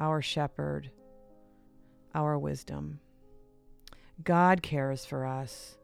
our 0.00 0.22
shepherd, 0.22 0.90
our 2.14 2.38
wisdom. 2.38 2.98
God 4.24 4.62
cares 4.62 5.04
for 5.04 5.26
us. 5.26 5.76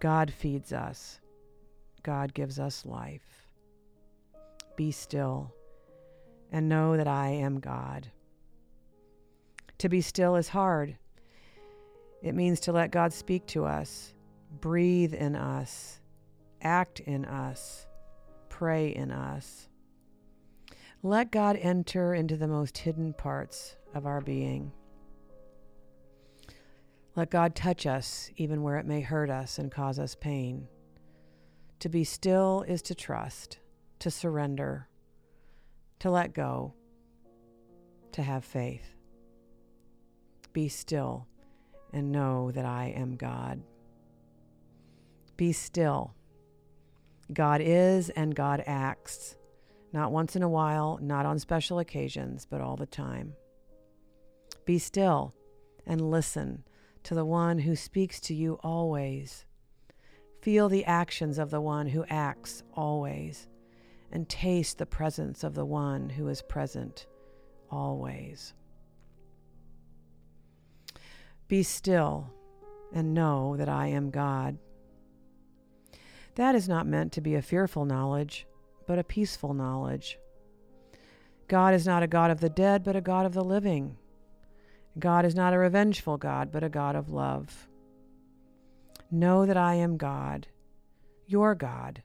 God 0.00 0.32
feeds 0.32 0.72
us. 0.72 1.20
God 2.02 2.32
gives 2.32 2.58
us 2.58 2.86
life. 2.86 3.46
Be 4.76 4.90
still 4.90 5.52
and 6.50 6.68
know 6.68 6.96
that 6.96 7.08
I 7.08 7.28
am 7.28 7.60
God. 7.60 8.08
To 9.78 9.88
be 9.88 10.00
still 10.00 10.36
is 10.36 10.48
hard. 10.48 10.96
It 12.22 12.34
means 12.34 12.60
to 12.60 12.72
let 12.72 12.92
God 12.92 13.12
speak 13.12 13.46
to 13.48 13.64
us, 13.64 14.14
breathe 14.60 15.14
in 15.14 15.34
us, 15.34 16.00
act 16.60 17.00
in 17.00 17.24
us, 17.24 17.86
pray 18.48 18.88
in 18.94 19.10
us. 19.10 19.68
Let 21.04 21.32
God 21.32 21.56
enter 21.56 22.14
into 22.14 22.36
the 22.36 22.46
most 22.46 22.78
hidden 22.78 23.12
parts 23.12 23.74
of 23.92 24.06
our 24.06 24.20
being. 24.20 24.70
Let 27.16 27.28
God 27.28 27.56
touch 27.56 27.86
us 27.86 28.30
even 28.36 28.62
where 28.62 28.78
it 28.78 28.86
may 28.86 29.00
hurt 29.00 29.28
us 29.28 29.58
and 29.58 29.68
cause 29.68 29.98
us 29.98 30.14
pain. 30.14 30.68
To 31.80 31.88
be 31.88 32.04
still 32.04 32.64
is 32.68 32.82
to 32.82 32.94
trust, 32.94 33.58
to 33.98 34.12
surrender, 34.12 34.88
to 35.98 36.08
let 36.08 36.34
go, 36.34 36.72
to 38.12 38.22
have 38.22 38.44
faith. 38.44 38.94
Be 40.52 40.68
still 40.68 41.26
and 41.92 42.12
know 42.12 42.52
that 42.52 42.64
I 42.64 42.94
am 42.96 43.16
God. 43.16 43.60
Be 45.36 45.52
still. 45.52 46.14
God 47.32 47.60
is 47.60 48.08
and 48.10 48.36
God 48.36 48.62
acts 48.68 49.34
not 49.92 50.12
once 50.12 50.36
in 50.36 50.42
a 50.42 50.48
while, 50.48 50.98
not 51.02 51.26
on 51.26 51.38
special 51.38 51.78
occasions, 51.78 52.46
but 52.48 52.60
all 52.60 52.76
the 52.76 52.86
time. 52.86 53.34
Be 54.64 54.78
still 54.78 55.34
and 55.86 56.10
listen 56.10 56.64
to 57.02 57.14
the 57.14 57.24
one 57.24 57.58
who 57.58 57.76
speaks 57.76 58.20
to 58.20 58.34
you 58.34 58.58
always. 58.62 59.44
Feel 60.40 60.68
the 60.68 60.84
actions 60.84 61.38
of 61.38 61.50
the 61.50 61.60
one 61.60 61.86
who 61.88 62.04
acts 62.08 62.62
always, 62.74 63.48
and 64.10 64.28
taste 64.28 64.78
the 64.78 64.86
presence 64.86 65.44
of 65.44 65.54
the 65.54 65.64
one 65.64 66.08
who 66.10 66.28
is 66.28 66.42
present 66.42 67.06
always. 67.70 68.54
Be 71.48 71.62
still 71.62 72.30
and 72.92 73.14
know 73.14 73.56
that 73.56 73.68
I 73.68 73.88
am 73.88 74.10
God. 74.10 74.58
That 76.36 76.54
is 76.54 76.68
not 76.68 76.86
meant 76.86 77.12
to 77.12 77.20
be 77.20 77.34
a 77.34 77.42
fearful 77.42 77.84
knowledge 77.84 78.46
but 78.86 78.98
a 78.98 79.04
peaceful 79.04 79.54
knowledge. 79.54 80.18
God 81.48 81.74
is 81.74 81.86
not 81.86 82.02
a 82.02 82.06
God 82.06 82.30
of 82.30 82.40
the 82.40 82.48
dead, 82.48 82.82
but 82.84 82.96
a 82.96 83.00
God 83.00 83.26
of 83.26 83.34
the 83.34 83.44
living. 83.44 83.96
God 84.98 85.24
is 85.24 85.34
not 85.34 85.52
a 85.52 85.58
revengeful 85.58 86.18
God, 86.18 86.52
but 86.52 86.64
a 86.64 86.68
God 86.68 86.96
of 86.96 87.10
love. 87.10 87.68
Know 89.10 89.46
that 89.46 89.56
I 89.56 89.74
am 89.74 89.96
God, 89.96 90.46
your 91.26 91.54
God, 91.54 92.02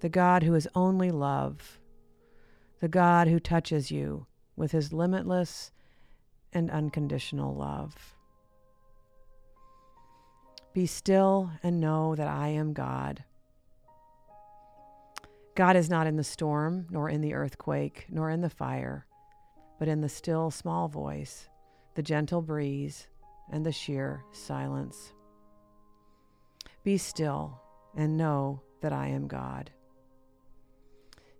the 0.00 0.08
God 0.08 0.42
who 0.42 0.54
is 0.54 0.68
only 0.74 1.10
love, 1.10 1.78
the 2.80 2.88
God 2.88 3.28
who 3.28 3.38
touches 3.40 3.90
you 3.90 4.26
with 4.56 4.72
his 4.72 4.92
limitless 4.92 5.70
and 6.52 6.70
unconditional 6.70 7.54
love. 7.54 8.14
Be 10.72 10.86
still 10.86 11.50
and 11.62 11.80
know 11.80 12.14
that 12.14 12.28
I 12.28 12.48
am 12.48 12.72
God. 12.72 13.24
God 15.60 15.76
is 15.76 15.90
not 15.90 16.06
in 16.06 16.16
the 16.16 16.24
storm, 16.24 16.86
nor 16.88 17.10
in 17.10 17.20
the 17.20 17.34
earthquake, 17.34 18.06
nor 18.08 18.30
in 18.30 18.40
the 18.40 18.48
fire, 18.48 19.04
but 19.78 19.88
in 19.88 20.00
the 20.00 20.08
still 20.08 20.50
small 20.50 20.88
voice, 20.88 21.50
the 21.96 22.02
gentle 22.02 22.40
breeze, 22.40 23.08
and 23.52 23.66
the 23.66 23.70
sheer 23.70 24.24
silence. 24.32 25.12
Be 26.82 26.96
still 26.96 27.60
and 27.94 28.16
know 28.16 28.62
that 28.80 28.94
I 28.94 29.08
am 29.08 29.28
God. 29.28 29.70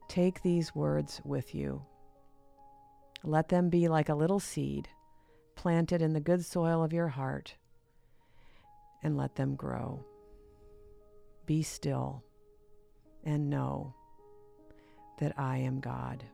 Take 0.08 0.42
these 0.42 0.74
words 0.74 1.22
with 1.24 1.54
you. 1.54 1.80
Let 3.24 3.48
them 3.48 3.70
be 3.70 3.88
like 3.88 4.10
a 4.10 4.14
little 4.14 4.38
seed 4.38 4.86
planted 5.56 6.02
in 6.02 6.12
the 6.12 6.20
good 6.20 6.44
soil 6.44 6.84
of 6.84 6.92
your 6.92 7.08
heart, 7.08 7.54
and 9.02 9.16
let 9.16 9.36
them 9.36 9.54
grow. 9.54 10.04
Be 11.46 11.62
still 11.62 12.22
and 13.24 13.48
know 13.48 13.94
that 15.20 15.34
I 15.38 15.58
am 15.58 15.80
God. 15.80 16.24